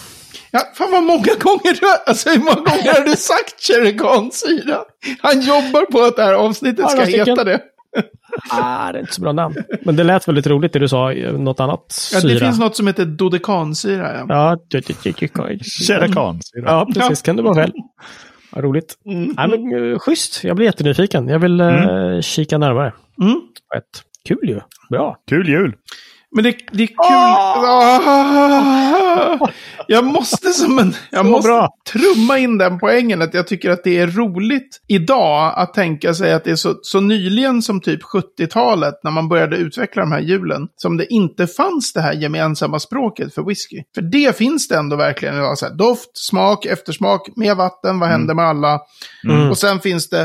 Ja, 0.56 0.60
fan 0.74 0.90
vad 0.90 1.02
många 1.02 1.34
gånger 1.40 1.80
du 1.80 1.86
alltså, 2.06 2.30
hur 2.30 2.38
många 2.38 2.54
gånger 2.54 2.92
har 2.94 3.04
du 3.04 3.16
sagt 3.16 3.60
Cherrygan-syra? 3.60 4.78
Han 5.22 5.40
jobbar 5.40 5.84
på 5.92 6.02
att 6.02 6.16
det 6.16 6.22
här 6.22 6.34
avsnittet 6.34 6.78
Ja, 6.78 6.88
ska 6.88 7.04
heta 7.04 7.44
det. 7.44 7.60
Ah, 8.50 8.92
det 8.92 8.98
är 8.98 9.00
inte 9.00 9.14
så 9.14 9.20
bra 9.20 9.32
namn. 9.32 9.56
Men 9.82 9.96
det 9.96 10.04
lät 10.04 10.28
väldigt 10.28 10.46
roligt 10.46 10.72
det 10.72 10.78
du 10.78 10.88
sa, 10.88 11.12
eh, 11.12 11.32
något 11.32 11.60
annat 11.60 12.10
Ja, 12.14 12.20
syra. 12.20 12.34
det 12.34 12.40
finns 12.40 12.58
något 12.58 12.76
som 12.76 12.86
heter 12.86 13.04
dodekansyra. 13.04 14.12
Ja. 14.14 14.26
Ja, 14.28 14.58
Sherakan. 15.86 16.40
ja 16.54 16.88
precis. 16.94 17.22
Kan 17.22 17.36
du 17.36 17.42
vara 17.42 17.54
själv. 17.54 17.72
Vad 18.50 18.64
roligt. 18.64 18.94
Mm. 19.06 19.34
Nej, 19.36 19.48
men, 19.48 19.72
uh, 19.74 19.98
schysst, 19.98 20.44
jag 20.44 20.56
blir 20.56 20.66
jättenyfiken. 20.66 21.28
Jag 21.28 21.38
vill 21.38 21.60
uh, 21.60 22.20
kika 22.20 22.58
närmare. 22.58 22.92
Mm. 23.22 23.36
Ett. 23.76 24.02
Kul 24.28 24.48
ju. 24.48 24.60
Bra. 24.90 25.16
Kul 25.28 25.48
jul. 25.48 25.74
Men 26.34 26.44
det, 26.44 26.56
det 26.72 26.82
är 26.82 26.86
kul. 26.86 26.96
Ah! 26.98 27.54
Jag 29.88 30.04
måste 30.04 30.50
som 30.50 30.78
en... 30.78 30.94
Jag 31.10 31.26
måste 31.26 31.48
bra. 31.48 31.68
trumma 31.92 32.38
in 32.38 32.58
den 32.58 32.78
poängen 32.78 33.22
att 33.22 33.34
jag 33.34 33.46
tycker 33.46 33.70
att 33.70 33.84
det 33.84 33.98
är 33.98 34.06
roligt 34.06 34.80
idag 34.88 35.54
att 35.56 35.74
tänka 35.74 36.14
sig 36.14 36.32
att 36.32 36.44
det 36.44 36.50
är 36.50 36.56
så, 36.56 36.74
så 36.82 37.00
nyligen 37.00 37.62
som 37.62 37.80
typ 37.80 38.02
70-talet 38.02 38.94
när 39.04 39.10
man 39.10 39.28
började 39.28 39.56
utveckla 39.56 40.02
de 40.02 40.12
här 40.12 40.20
hjulen 40.20 40.68
som 40.76 40.96
det 40.96 41.12
inte 41.12 41.46
fanns 41.46 41.92
det 41.92 42.00
här 42.00 42.12
gemensamma 42.12 42.78
språket 42.78 43.34
för 43.34 43.42
whisky. 43.42 43.82
För 43.94 44.02
det 44.02 44.36
finns 44.36 44.68
det 44.68 44.76
ändå 44.76 44.96
verkligen 44.96 45.34
idag. 45.34 45.58
Så 45.58 45.66
här, 45.66 45.74
doft, 45.74 46.10
smak, 46.14 46.66
eftersmak, 46.66 47.28
med 47.36 47.56
vatten, 47.56 47.98
vad 47.98 48.08
händer 48.08 48.34
med 48.34 48.44
alla? 48.44 48.80
Mm. 49.24 49.50
Och 49.50 49.58
sen 49.58 49.80
finns 49.80 50.08
det 50.08 50.22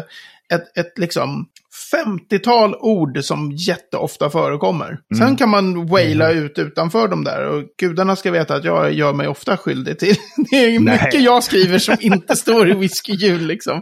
ett, 0.54 0.78
ett 0.78 0.98
liksom 0.98 1.46
50-tal 1.94 2.76
ord 2.80 3.20
som 3.24 3.52
jätteofta 3.52 4.30
förekommer. 4.30 5.00
Sen 5.18 5.36
kan 5.36 5.50
man 5.50 5.88
waila 5.88 6.32
ut 6.32 6.60
utanför 6.60 7.08
dem 7.08 7.24
där. 7.24 7.48
Och 7.48 7.64
gudarna 7.80 8.16
ska 8.16 8.32
veta 8.32 8.56
att 8.56 8.64
jag 8.64 8.94
gör 8.94 9.14
mig 9.14 9.28
ofta 9.28 9.58
skyldig 9.58 10.00
till. 10.00 10.16
Det 10.52 10.56
är 10.56 10.80
Nej. 10.80 11.00
mycket 11.06 11.22
jag 11.24 11.44
skriver 11.44 11.78
som 11.80 11.96
inte 12.00 12.36
står 12.36 12.70
i 12.70 12.74
whiskyhjul 12.74 13.46
liksom. 13.48 13.82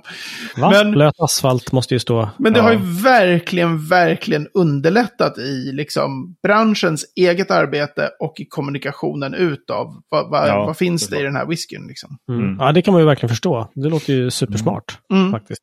Va? 0.58 0.70
Men- 0.72 0.92
Blöt 0.92 1.14
asfalt 1.20 1.72
måste 1.72 1.94
ju 1.96 2.00
stå. 2.00 2.30
Men 2.38 2.54
det 2.54 2.60
Ja. 2.60 2.64
har 2.64 2.72
ju 2.72 2.80
verkligen, 3.04 3.88
verkligen 3.88 4.48
underlättat 4.54 5.38
i 5.38 5.72
liksom 5.74 6.36
branschens 6.44 7.06
eget 7.16 7.52
arbete 7.52 8.10
och 8.20 8.34
i 8.40 8.46
kommunikationen 8.46 9.34
utav 9.34 9.88
vad, 10.10 10.30
vad, 10.30 10.48
Ja, 10.50 10.66
vad 10.66 10.78
finns 10.78 11.08
det 11.08 11.16
det 11.16 11.20
i 11.22 11.24
den 11.24 11.36
här 11.36 11.46
whiskyn 11.46 11.88
liksom. 11.88 12.18
Mm. 12.30 12.42
Mm. 12.42 12.58
Ja, 12.60 12.72
det 12.72 12.82
kan 12.82 12.92
man 12.92 13.02
ju 13.02 13.06
verkligen 13.08 13.30
förstå. 13.30 13.72
Det 13.76 13.90
låter 13.90 14.14
ju 14.14 14.32
supersmart 14.32 14.98
Mm. 15.14 15.32
faktiskt. 15.32 15.62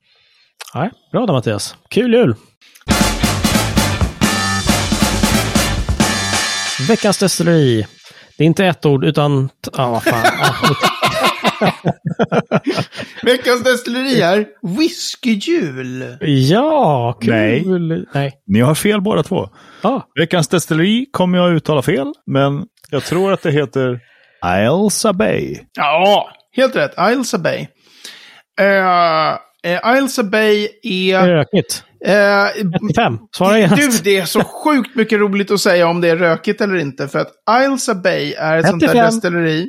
Nej, 0.74 0.90
bra 1.12 1.26
där 1.26 1.32
Mattias. 1.32 1.76
Kul 1.90 2.14
jul! 2.14 2.34
Veckans 6.88 7.18
destilleri. 7.18 7.86
Det 8.38 8.44
är 8.44 8.46
inte 8.46 8.66
ett 8.66 8.86
ord 8.86 9.04
utan... 9.04 9.48
Ja, 9.76 9.84
ah, 9.84 9.90
vad 9.90 10.02
fan. 10.02 10.22
Veckans 13.22 13.64
destilleri 13.64 14.20
är 14.20 14.46
whiskyhjul. 14.78 16.16
ja, 16.20 17.18
kul! 17.20 17.30
Nej. 17.32 18.04
Nej. 18.14 18.32
Ni 18.46 18.60
har 18.60 18.74
fel 18.74 19.00
båda 19.00 19.22
två. 19.22 19.48
Ah, 19.82 20.00
Veckans 20.20 20.48
destilleri 20.48 21.06
kommer 21.12 21.38
jag 21.38 21.50
att 21.52 21.56
uttala 21.56 21.82
fel, 21.82 22.12
men 22.26 22.64
jag 22.90 23.04
tror 23.04 23.32
att 23.32 23.42
det 23.42 23.50
heter 23.50 24.00
Ailsa 24.40 25.12
Bay. 25.12 25.58
Ja, 25.72 26.30
helt 26.56 26.76
rätt. 26.76 26.94
Isles 27.10 27.42
Bay. 27.42 27.66
Uh, 28.60 29.38
uh, 29.66 29.96
Isles 29.96 30.30
Bay 30.30 30.68
är 30.82 31.28
rökigt? 31.28 31.84
eh, 32.06 32.64
95. 32.82 33.18
Svara 33.36 33.58
igen. 33.58 33.70
du, 33.76 33.88
det 34.04 34.18
är 34.18 34.24
så 34.24 34.40
sjukt 34.44 34.96
mycket 34.96 35.18
roligt 35.18 35.50
att 35.50 35.60
säga 35.60 35.86
om 35.88 36.00
det 36.00 36.08
är 36.08 36.16
rökigt 36.16 36.60
eller 36.60 36.76
inte. 36.76 37.08
För 37.08 37.18
att 37.18 37.32
Isles 37.62 38.02
Bay 38.02 38.32
är 38.32 38.56
ett 38.58 38.68
sånt 38.68 38.80
där 38.80 38.88
55. 38.88 39.06
destilleri 39.14 39.68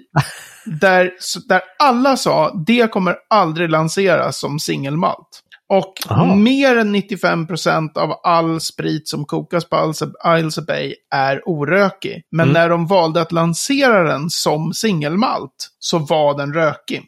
där, 0.65 1.11
där 1.49 1.61
alla 1.79 2.17
sa 2.17 2.63
det 2.67 2.91
kommer 2.91 3.15
aldrig 3.29 3.69
lanseras 3.69 4.39
som 4.39 4.59
singelmalt. 4.59 5.41
Och 5.73 5.93
Aha. 6.09 6.35
mer 6.35 6.77
än 6.77 6.95
95% 6.95 7.97
av 7.97 8.11
all 8.23 8.61
sprit 8.61 9.07
som 9.07 9.25
kokas 9.25 9.69
på 9.69 9.75
Isles- 9.75 10.37
Isles 10.39 10.65
Bay 10.67 10.95
är 11.15 11.41
orökig. 11.49 12.21
Men 12.31 12.43
Mm. 12.49 12.53
när 12.53 12.69
de 12.69 12.87
valde 12.87 13.21
att 13.21 13.31
lansera 13.31 14.03
den 14.03 14.29
som 14.29 14.73
singelmalt 14.73 15.51
så 15.79 15.97
var 15.99 16.37
den 16.37 16.53
rökig. 16.53 17.03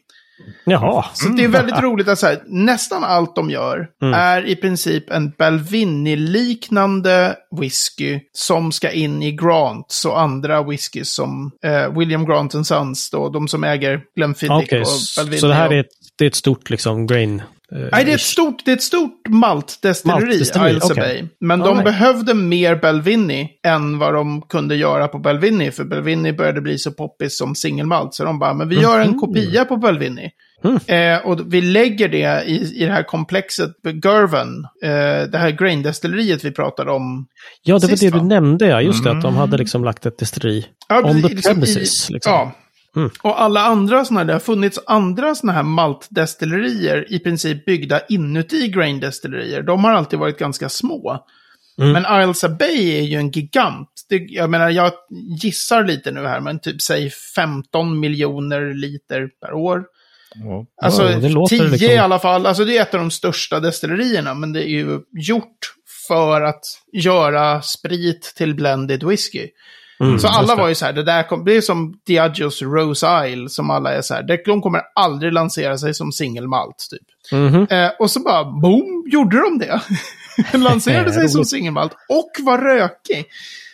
Jaha. 0.64 1.04
Så 1.14 1.28
det 1.28 1.44
är 1.44 1.48
väldigt 1.48 1.78
roligt 1.78 2.08
att 2.08 2.18
säga, 2.18 2.40
nästan 2.46 3.04
allt 3.04 3.34
de 3.36 3.50
gör 3.50 3.88
Mm. 4.02 4.14
är 4.14 4.46
i 4.46 4.56
princip 4.56 5.10
en 5.10 5.32
Balvenie-liknande 5.38 7.36
whisky 7.60 8.20
som 8.32 8.72
ska 8.72 8.90
in 8.90 9.22
i 9.22 9.32
Grants 9.32 10.04
och 10.04 10.20
andra 10.20 10.62
whiskys 10.62 11.14
som 11.14 11.50
eh, 11.64 11.98
William 11.98 12.26
Grant 12.26 12.66
Sons, 12.66 13.10
då, 13.10 13.28
de 13.28 13.48
som 13.48 13.64
äger 13.64 14.00
Glenfiddich 14.16 14.64
Okej, 14.64 14.80
och 14.80 14.88
så 14.88 15.20
Balvenie. 15.20 15.40
så 15.40 15.46
det 15.48 15.54
här 15.54 15.66
och- 15.66 15.72
är 15.74 15.80
ett, 15.80 15.86
det 16.18 16.24
är 16.24 16.28
ett 16.28 16.34
stort 16.34 16.70
liksom 16.70 17.06
grain... 17.06 17.42
eh, 17.72 17.88
Nej, 17.92 18.04
det 18.04 18.10
är 18.10 18.14
ett 18.14 18.20
stort, 18.20 18.64
det 18.64 18.70
är 18.70 18.76
ett 18.76 18.82
stort 18.82 19.28
maltdestilleri, 19.28 20.20
Maltdestilleri, 20.20 20.70
Isles 20.76 20.90
okej. 20.90 21.22
Bay. 21.22 21.28
Men 21.40 21.58
de 21.58 21.68
right. 21.72 21.84
behövde 21.84 22.34
mer 22.34 22.76
Belvini 22.76 23.50
än 23.66 23.98
vad 23.98 24.14
de 24.14 24.42
kunde 24.42 24.76
göra 24.76 25.08
på 25.08 25.18
Belvini. 25.18 25.70
För 25.70 25.84
Belvini 25.84 26.32
började 26.32 26.60
bli 26.60 26.78
så 26.78 26.92
poppis 26.92 27.38
som 27.38 27.54
singelmalt. 27.54 28.14
Så 28.14 28.24
de 28.24 28.38
bara, 28.38 28.54
men 28.54 28.68
vi 28.68 28.80
gör 28.80 29.00
en 29.00 29.10
Mhm. 29.10 29.18
kopia 29.18 29.64
på 29.64 29.76
Belvini. 29.76 30.30
Mm. 30.64 30.78
Eh, 31.16 31.26
och 31.26 31.54
vi 31.54 31.60
lägger 31.60 32.08
det 32.08 32.44
i, 32.46 32.82
i 32.82 32.84
det 32.86 32.92
här 32.92 33.02
komplexet 33.02 33.70
Gervan. 34.04 34.64
Eh, 34.84 35.30
det 35.30 35.38
här 35.38 35.50
graindestilleriet 35.50 36.44
vi 36.44 36.50
pratade 36.50 36.90
om. 36.92 37.26
Ja, 37.62 37.74
det 37.78 37.86
var 37.86 37.88
sist, 37.96 38.02
det 38.02 38.10
du 38.10 38.18
va? 38.18 38.24
nämnde, 38.24 38.66
ja. 38.66 38.80
Just 38.82 39.04
det, 39.04 39.10
att 39.10 39.22
de 39.22 39.36
hade 39.36 39.56
liksom 39.58 39.84
lagt 39.84 40.06
ett 40.06 40.18
destilleri. 40.18 40.66
Ja, 40.88 41.02
On 41.04 41.22
the 41.22 41.28
liksom 41.28 41.54
premises, 41.54 42.10
liksom. 42.10 42.32
Ja. 42.32 42.52
Mm. 42.96 43.10
Och 43.22 43.42
alla 43.42 43.60
andra 43.60 44.04
sådana 44.04 44.24
det 44.24 44.32
har 44.32 44.40
funnits 44.40 44.78
andra 44.86 45.34
sådana 45.34 45.52
här 45.52 45.62
maltdestillerier 45.62 47.12
i 47.12 47.18
princip 47.18 47.64
byggda 47.64 48.00
inuti 48.08 48.68
graindestillerier. 48.68 49.62
De 49.62 49.84
har 49.84 49.92
alltid 49.92 50.18
varit 50.18 50.38
ganska 50.38 50.68
små. 50.68 51.26
Mm. 51.78 51.92
Men 51.92 52.30
Isles 52.30 52.58
Bay 52.58 52.98
är 52.98 53.02
ju 53.02 53.16
en 53.16 53.30
gigant. 53.30 53.88
Det, 54.08 54.16
jag 54.16 54.50
menar, 54.50 54.70
jag 54.70 54.92
gissar 55.42 55.84
lite 55.84 56.10
nu 56.10 56.26
här, 56.26 56.40
men 56.40 56.60
typ 56.60 56.82
säg 56.82 57.10
15 57.36 58.00
miljoner 58.00 58.74
liter 58.74 59.28
per 59.40 59.52
år. 59.52 59.84
Ja. 60.34 60.66
Alltså 60.82 61.18
låter 61.28 61.56
10 61.56 61.68
liksom- 61.68 61.90
i 61.90 61.96
alla 61.96 62.18
fall. 62.18 62.46
Alltså 62.46 62.64
det 62.64 62.78
är 62.78 62.82
ett 62.82 62.94
av 62.94 63.00
de 63.00 63.10
största 63.10 63.60
destillerierna, 63.60 64.34
men 64.34 64.52
det 64.52 64.68
är 64.68 64.70
ju 64.70 65.00
gjort 65.12 65.74
för 66.08 66.40
att 66.42 66.64
göra 66.92 67.62
sprit 67.62 68.32
till 68.36 68.54
blended 68.54 69.02
whisky. 69.02 69.48
Mm, 70.00 70.18
Så 70.18 70.28
alla 70.28 70.54
var 70.54 70.68
ju 70.68 70.74
så 70.74 70.86
här, 70.86 70.92
det 70.92 71.02
där 71.02 71.22
kom, 71.22 71.44
det 71.44 71.56
är 71.56 71.60
som 71.60 71.94
Diageos 72.06 72.62
Rose 72.62 73.06
Isle, 73.28 73.48
som 73.48 73.70
alla 73.70 73.92
är 73.94 74.02
så 74.02 74.14
här, 74.14 74.22
det- 74.22 74.44
de 74.44 74.62
kommer 74.62 74.80
aldrig 74.94 75.32
lansera 75.32 75.78
sig 75.78 75.94
som 75.94 76.12
singelmalt, 76.12 76.76
typ. 76.90 77.32
Mhm. 77.32 77.66
Eh, 77.70 77.90
och 77.98 78.10
så 78.10 78.20
bara, 78.20 78.44
boom, 78.44 79.04
gjorde 79.12 79.36
de 79.40 79.58
det. 79.58 79.80
Lanserade 80.58 81.12
sig 81.12 81.28
som 81.28 81.44
singelmalt 81.44 81.92
och 82.08 82.30
var 82.46 82.58
rökig. 82.58 83.24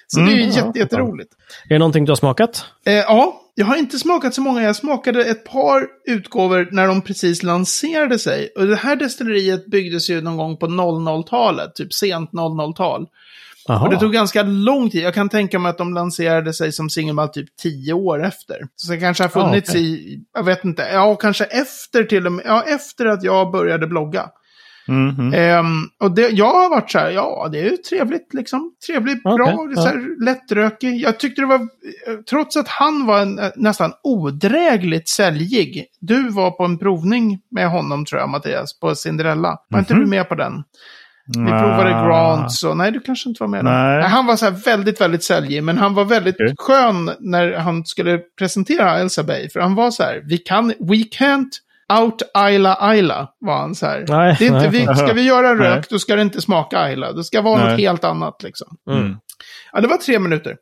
Så 0.07 0.21
det 0.21 0.27
är 0.33 0.37
ju 0.37 0.43
Mm, 0.43 0.51
ja, 0.57 0.67
jätte, 0.67 0.79
jätteroligt. 0.79 1.33
Är 1.65 1.75
det 1.75 1.79
någonting 1.79 2.05
du 2.05 2.11
har 2.11 2.17
smakat? 2.17 2.65
Eh, 2.87 2.93
ja, 2.95 3.41
jag 3.55 3.67
har 3.67 3.77
inte 3.77 3.99
smakat 3.99 4.35
så 4.35 4.41
många. 4.41 4.63
Jag 4.63 4.77
smakade 4.77 5.25
ett 5.25 5.45
par 5.45 5.87
utgåvor 6.07 6.69
när 6.73 6.87
de 6.87 7.03
precis 7.03 7.43
lanserade 7.43 8.19
sig. 8.19 8.49
Och 8.57 8.67
det 8.67 8.77
här 8.77 8.97
destilleriet 8.97 9.67
byggdes 9.67 10.11
ju 10.11 10.21
någon 10.21 10.37
gång 10.37 10.57
på 10.57 10.67
00-talet, 10.67 11.75
typ 11.75 11.93
sent 11.93 12.31
00-tal. 12.33 13.07
Aha. 13.69 13.87
Och 13.87 13.93
det 13.93 14.01
tog 14.01 14.13
ganska 14.13 14.43
lång 14.43 14.91
tid. 14.91 15.03
Jag 15.03 15.15
kan 15.15 15.29
tänka 15.29 15.59
mig 15.59 15.71
att 15.71 15.79
de 15.79 15.95
lanserade 15.95 16.53
sig 16.53 16.73
som 16.73 16.91
singelmalt 16.91 17.33
typ 17.33 17.57
tio 17.63 17.93
år 17.93 18.25
efter. 18.25 18.57
Så 18.77 18.93
det 18.93 18.99
kanske 18.99 19.25
har 19.25 19.29
funnits 19.29 19.71
Ah, 19.71 19.73
okej. 19.73 19.83
i, 20.15 20.19
jag 20.35 20.45
vet 20.45 20.65
inte, 20.65 20.83
ja 20.93 21.15
kanske 21.17 21.45
efter 21.45 22.05
till 22.05 22.27
och 22.27 22.33
med, 22.33 22.45
ja 22.47 22.63
efter 22.67 23.07
att 23.07 23.23
jag 23.23 23.53
började 23.53 23.87
blogga. 23.87 24.29
Mhm. 24.89 25.35
Ehm, 25.35 25.83
och 26.01 26.11
det, 26.11 26.29
jag 26.29 26.53
har 26.55 26.71
varit 26.71 26.91
så 26.91 26.99
här, 26.99 27.11
ja 27.11 27.49
det 27.53 27.59
är 27.59 27.65
ju 27.71 27.77
trevligt 27.77 28.35
liksom. 28.35 28.73
Trevligt, 28.87 29.21
Okej, 29.25 29.37
bra, 29.37 29.49
är 29.71 29.75
så 29.75 29.87
här, 29.87 30.25
lättrökig. 30.25 31.01
Jag 31.01 31.19
tyckte 31.21 31.41
det 31.43 31.47
var, 31.47 31.61
trots 32.31 32.57
att 32.57 32.69
han 32.69 33.07
var 33.07 33.21
en, 33.23 33.39
eh, 33.39 33.51
nästan 33.57 33.93
odrägligt 34.03 35.09
säljig. 35.09 35.85
Du 36.01 36.29
var 36.29 36.51
på 36.51 36.65
en 36.65 36.79
provning 36.79 37.39
med 37.51 37.69
honom 37.71 38.05
tror 38.05 38.21
jag 38.21 38.29
Mattias, 38.29 38.81
på 38.81 38.95
Cinderella. 38.95 39.59
Var 39.69 39.79
inte 39.79 39.95
Mhm. 39.95 40.03
du 40.05 40.11
med 40.11 40.29
på 40.29 40.35
den? 40.35 40.53
Vi 41.27 41.35
provade 41.51 41.91
Grants 41.91 42.65
och 42.65 42.77
nej, 42.77 42.93
du 42.93 43.01
kanske 43.01 43.29
inte 43.29 43.43
var 43.43 43.49
med 43.49 43.65
då. 43.65 43.71
Nej. 43.71 44.03
Han 44.03 44.27
var 44.27 44.37
så 44.37 44.45
här 44.45 44.53
väldigt, 44.53 45.01
väldigt 45.01 45.25
säljig, 45.25 45.63
men 45.63 45.79
han 45.79 45.95
var 45.95 46.05
väldigt 46.05 46.35
Okej. 46.35 46.55
skön 46.59 47.11
när 47.21 47.53
han 47.53 47.85
skulle 47.85 48.19
presentera 48.39 48.99
Elsa 48.99 49.23
Bay. 49.23 49.49
För 49.49 49.61
han 49.61 49.75
var 49.75 49.91
så 49.91 50.03
här, 50.03 50.23
vi 50.25 50.39
kan, 50.39 50.69
we 50.69 50.95
can't 50.97 51.51
out 52.01 52.23
Ayla 52.35 52.77
Ayla, 52.81 53.29
var 53.41 53.59
han 53.59 53.75
så 53.75 53.87
här. 53.87 54.05
Nej, 54.09 54.37
det 54.39 54.45
är 54.45 54.49
inte, 54.49 54.71
nej. 54.71 54.87
vi, 54.87 54.87
ska 54.97 55.13
vi 55.13 55.23
göra 55.23 55.55
Nej. 55.55 55.69
rök, 55.69 55.89
då 55.91 55.99
ska 55.99 56.17
det 56.17 56.23
inte 56.23 56.41
smaka 56.41 56.79
Ayla. 56.79 57.13
Det 57.13 57.25
ska 57.25 57.41
vara 57.43 57.59
Nej. 57.59 57.71
något 57.71 57.81
helt 57.81 58.05
annat 58.05 58.43
liksom. 58.43 58.77
Mm. 58.91 59.17
Ja, 59.73 59.81
det 59.81 59.89
var 59.89 59.97
tre 59.97 60.19
minuter. 60.19 60.57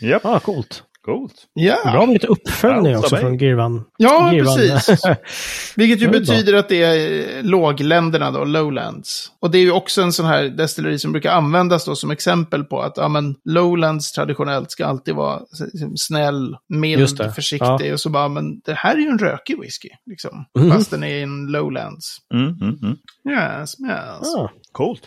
Japp, 0.00 0.24
Ah, 0.24 0.38
coolt. 0.38 0.82
Coolt. 1.04 1.34
Ja, 1.54 1.78
Bra 1.92 2.06
med 2.06 2.12
lite 2.12 2.26
uppföljning 2.26 2.92
Ja, 2.92 2.98
också 2.98 3.16
från 3.16 3.38
Girvan. 3.38 3.84
ja 3.96 4.32
Girvan. 4.32 4.56
precis. 4.56 5.02
Vilket 5.76 6.00
ju 6.00 6.08
betyder 6.08 6.54
att 6.54 6.68
det 6.68 6.82
är 6.82 7.36
eh, 7.38 7.42
lågländerna 7.44 8.30
då, 8.30 8.44
lowlands. 8.44 9.32
Och 9.40 9.50
det 9.50 9.58
är 9.58 9.62
ju 9.62 9.72
också 9.72 10.02
en 10.02 10.12
sån 10.12 10.26
här 10.26 10.42
destilleri 10.44 10.98
som 10.98 11.12
brukar 11.12 11.32
användas 11.32 11.84
då 11.84 11.96
som 11.96 12.10
exempel 12.10 12.64
på 12.64 12.80
att 12.80 12.96
ja, 12.96 13.08
men, 13.08 13.34
lowlands 13.44 14.12
traditionellt 14.12 14.70
ska 14.70 14.86
alltid 14.86 15.14
vara 15.14 15.36
s- 15.40 16.02
snäll, 16.06 16.56
mild, 16.68 17.34
försiktig. 17.34 17.92
Och 17.92 18.00
så 18.00 18.10
bara, 18.10 18.28
men 18.28 18.60
det 18.64 18.74
här 18.74 18.94
är 18.94 18.98
ju 19.00 19.08
en 19.08 19.18
rökig 19.18 19.60
whisky, 19.60 19.88
liksom. 20.10 20.44
Mhm. 20.58 20.70
Fast 20.70 20.90
den 20.90 21.04
är 21.04 21.14
i 21.14 21.22
en 21.22 21.46
lowlands. 21.46 22.16
Mm, 22.34 22.46
mm, 22.60 22.78
mm. 22.82 22.96
Yes, 23.28 23.80
yes. 23.80 24.34
Ah, 24.36 24.50
Coolt. 24.72 25.02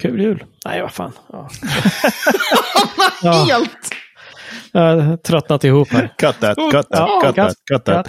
kul 0.00 0.20
jul. 0.20 0.44
Nej, 0.66 0.82
vad 0.82 0.92
fan. 0.92 1.12
Ja. 1.32 1.48
Ja. 3.22 3.32
Helt! 3.48 3.70
Jag 4.82 4.96
har 5.00 5.16
tröttnat 5.16 5.64
ihop 5.64 5.88
här. 5.88 6.14
Cut 6.18 6.40
that, 6.40 6.56
cut 6.56 6.72
that, 6.72 6.86
Ja, 6.90 7.22
cut 7.24 7.36
that, 7.36 7.54
cut 7.70 7.84
that. 7.84 8.08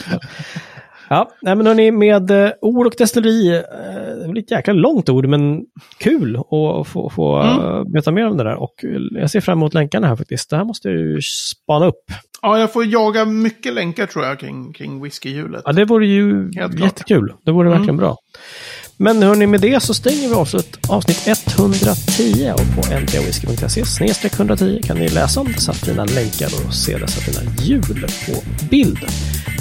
Ja, 1.12 1.32
nej, 1.42 1.56
men 1.56 1.68
hörni, 1.68 1.92
med 1.92 2.32
eh, 2.32 2.52
ord 2.62 2.88
och 2.88 2.94
destilleri, 2.98 3.56
eh, 3.56 3.62
det 4.22 4.28
blir 4.32 4.44
ett 4.44 4.52
jäkla 4.52 4.74
långt 4.74 5.10
ord, 5.10 5.26
men 5.26 5.62
kul 5.98 6.36
att 6.38 6.88
få, 6.88 7.10
få 7.16 7.36
Mm. 7.40 7.60
eh, 7.66 7.84
veta 7.94 8.12
mer 8.12 8.28
om 8.28 8.38
det 8.38 8.44
där. 8.44 8.56
Och 8.56 8.86
jag 9.12 9.30
ser 9.32 9.42
fram 9.42 9.58
emot 9.58 9.74
länkarna 9.74 10.08
här 10.08 10.16
faktiskt. 10.16 10.50
Det 10.50 10.58
här 10.58 10.64
måste 10.64 10.88
jag 10.90 10.98
ju 10.98 11.22
spana 11.22 11.86
upp. 11.86 12.04
Ja, 12.42 12.60
jag 12.60 12.74
får 12.74 12.86
jaga 12.86 13.26
mycket 13.26 13.74
länkar 13.74 14.06
tror 14.06 14.26
jag 14.26 14.40
kring, 14.40 14.74
kring 14.74 15.04
whiskyhjulet. 15.04 15.62
Ja, 15.66 15.72
det 15.72 15.86
vore 15.86 16.08
ju 16.08 16.52
Helt 16.56 16.80
jättekul. 16.80 17.34
Det 17.46 17.52
vore 17.52 17.68
Mm. 17.68 17.78
verkligen 17.80 17.98
bra. 17.98 18.18
Men 19.02 19.24
hörni, 19.24 19.48
med 19.48 19.62
det 19.62 19.80
så 19.80 19.94
stänger 19.94 20.30
vi 20.30 20.36
avsnitt, 20.36 20.78
avsnitt 20.90 21.28
110 21.28 22.54
och 22.54 22.76
på 22.76 23.00
ntwhisky.se 23.00 23.86
snedstreck 23.86 24.34
110 24.34 24.82
kan 24.84 24.98
ni 24.98 25.10
läsa 25.10 25.40
om 25.40 25.52
dessa 25.52 25.74
fina 25.74 26.06
länkar 26.06 26.48
och 26.66 26.74
se 26.74 26.98
dessa 26.98 27.22
fina 27.22 27.52
hjul 27.62 28.08
på 28.26 28.44
bild. 28.70 28.98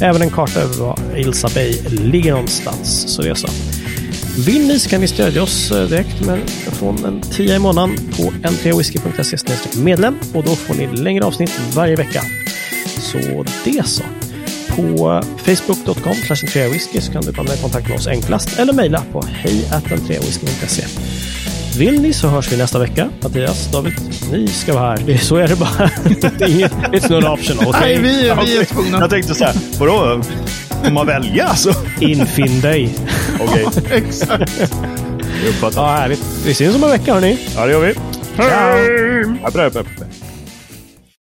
Även 0.00 0.22
en 0.22 0.30
karta 0.30 0.60
över 0.60 0.76
var 0.76 0.98
Ilsa 1.16 1.48
Bay 1.54 1.72
ligger 1.90 2.32
någonstans, 2.32 3.14
så 3.14 3.22
det 3.22 3.30
är 3.30 3.34
så. 3.34 3.48
Vill 4.46 4.66
ni 4.66 4.78
så 4.78 4.90
kan 4.90 5.00
ni 5.00 5.08
stödja 5.08 5.42
oss 5.42 5.70
eh, 5.70 5.88
direkt 5.88 6.20
med, 6.20 6.50
från 6.50 7.04
en 7.04 7.20
10 7.20 7.56
i 7.56 7.58
månaden 7.58 7.96
på 8.16 8.48
ntawhisky.se 8.50 9.38
snedstreck 9.38 9.76
medlem 9.76 10.18
och 10.34 10.44
då 10.44 10.56
får 10.56 10.74
ni 10.74 10.96
längre 10.96 11.24
avsnitt 11.24 11.60
varje 11.74 11.96
vecka. 11.96 12.22
Så 12.86 13.44
det 13.64 13.86
så. 13.86 14.02
På 14.76 15.22
facebook.com 15.44 16.14
whisky 16.72 17.00
så 17.00 17.12
kan 17.12 17.22
du 17.22 17.32
komma 17.32 17.54
i 17.54 17.56
kontakt 17.56 17.88
med 17.88 17.96
oss 17.96 18.06
enklast 18.06 18.58
eller 18.58 18.72
mejla 18.72 19.02
på 19.12 19.22
hejatentreawhisky.se. 19.26 20.82
Vill 21.78 22.00
ni 22.02 22.12
så 22.12 22.28
hörs 22.28 22.52
vi 22.52 22.56
nästa 22.56 22.78
vecka. 22.78 23.08
Mattias, 23.22 23.68
David, 23.72 23.92
ni 24.32 24.48
ska 24.48 24.74
vara 24.74 24.90
här. 24.90 24.98
Det, 25.06 25.12
är- 25.14 25.18
så 25.18 25.36
är 25.36 25.48
det 25.48 25.56
bara. 25.56 25.90
det 26.38 26.44
är 26.44 26.48
inget, 26.48 26.72
it's 26.72 27.10
not 27.12 27.24
optional. 27.38 27.72
Nej, 27.80 27.98
Okay? 27.98 28.02
vi, 28.02 28.22
vi 28.22 28.28
är 28.28 28.56
Jag 28.58 28.68
tvungna. 28.68 29.08
tänkte 29.08 29.34
så 29.34 29.44
här, 29.44 29.54
vadå? 29.78 30.22
Får 30.84 30.90
man 30.90 31.06
välja 31.06 31.44
alltså? 31.46 31.74
Infinn 32.00 32.60
dig. 32.60 32.94
Okej, 33.40 33.66
Exakt. 33.90 34.60
jag 35.42 35.48
uppfattar. 35.48 35.82
Ja, 35.82 35.88
härligt. 35.96 36.22
Vi 36.46 36.50
ses 36.50 36.74
om 36.74 36.84
en 36.84 36.90
vecka 36.90 37.14
hörni. 37.14 37.38
Ja, 37.56 37.66
det 37.66 37.72
gör 37.72 37.80
vi. 37.80 37.94
Ciao. 38.36 40.27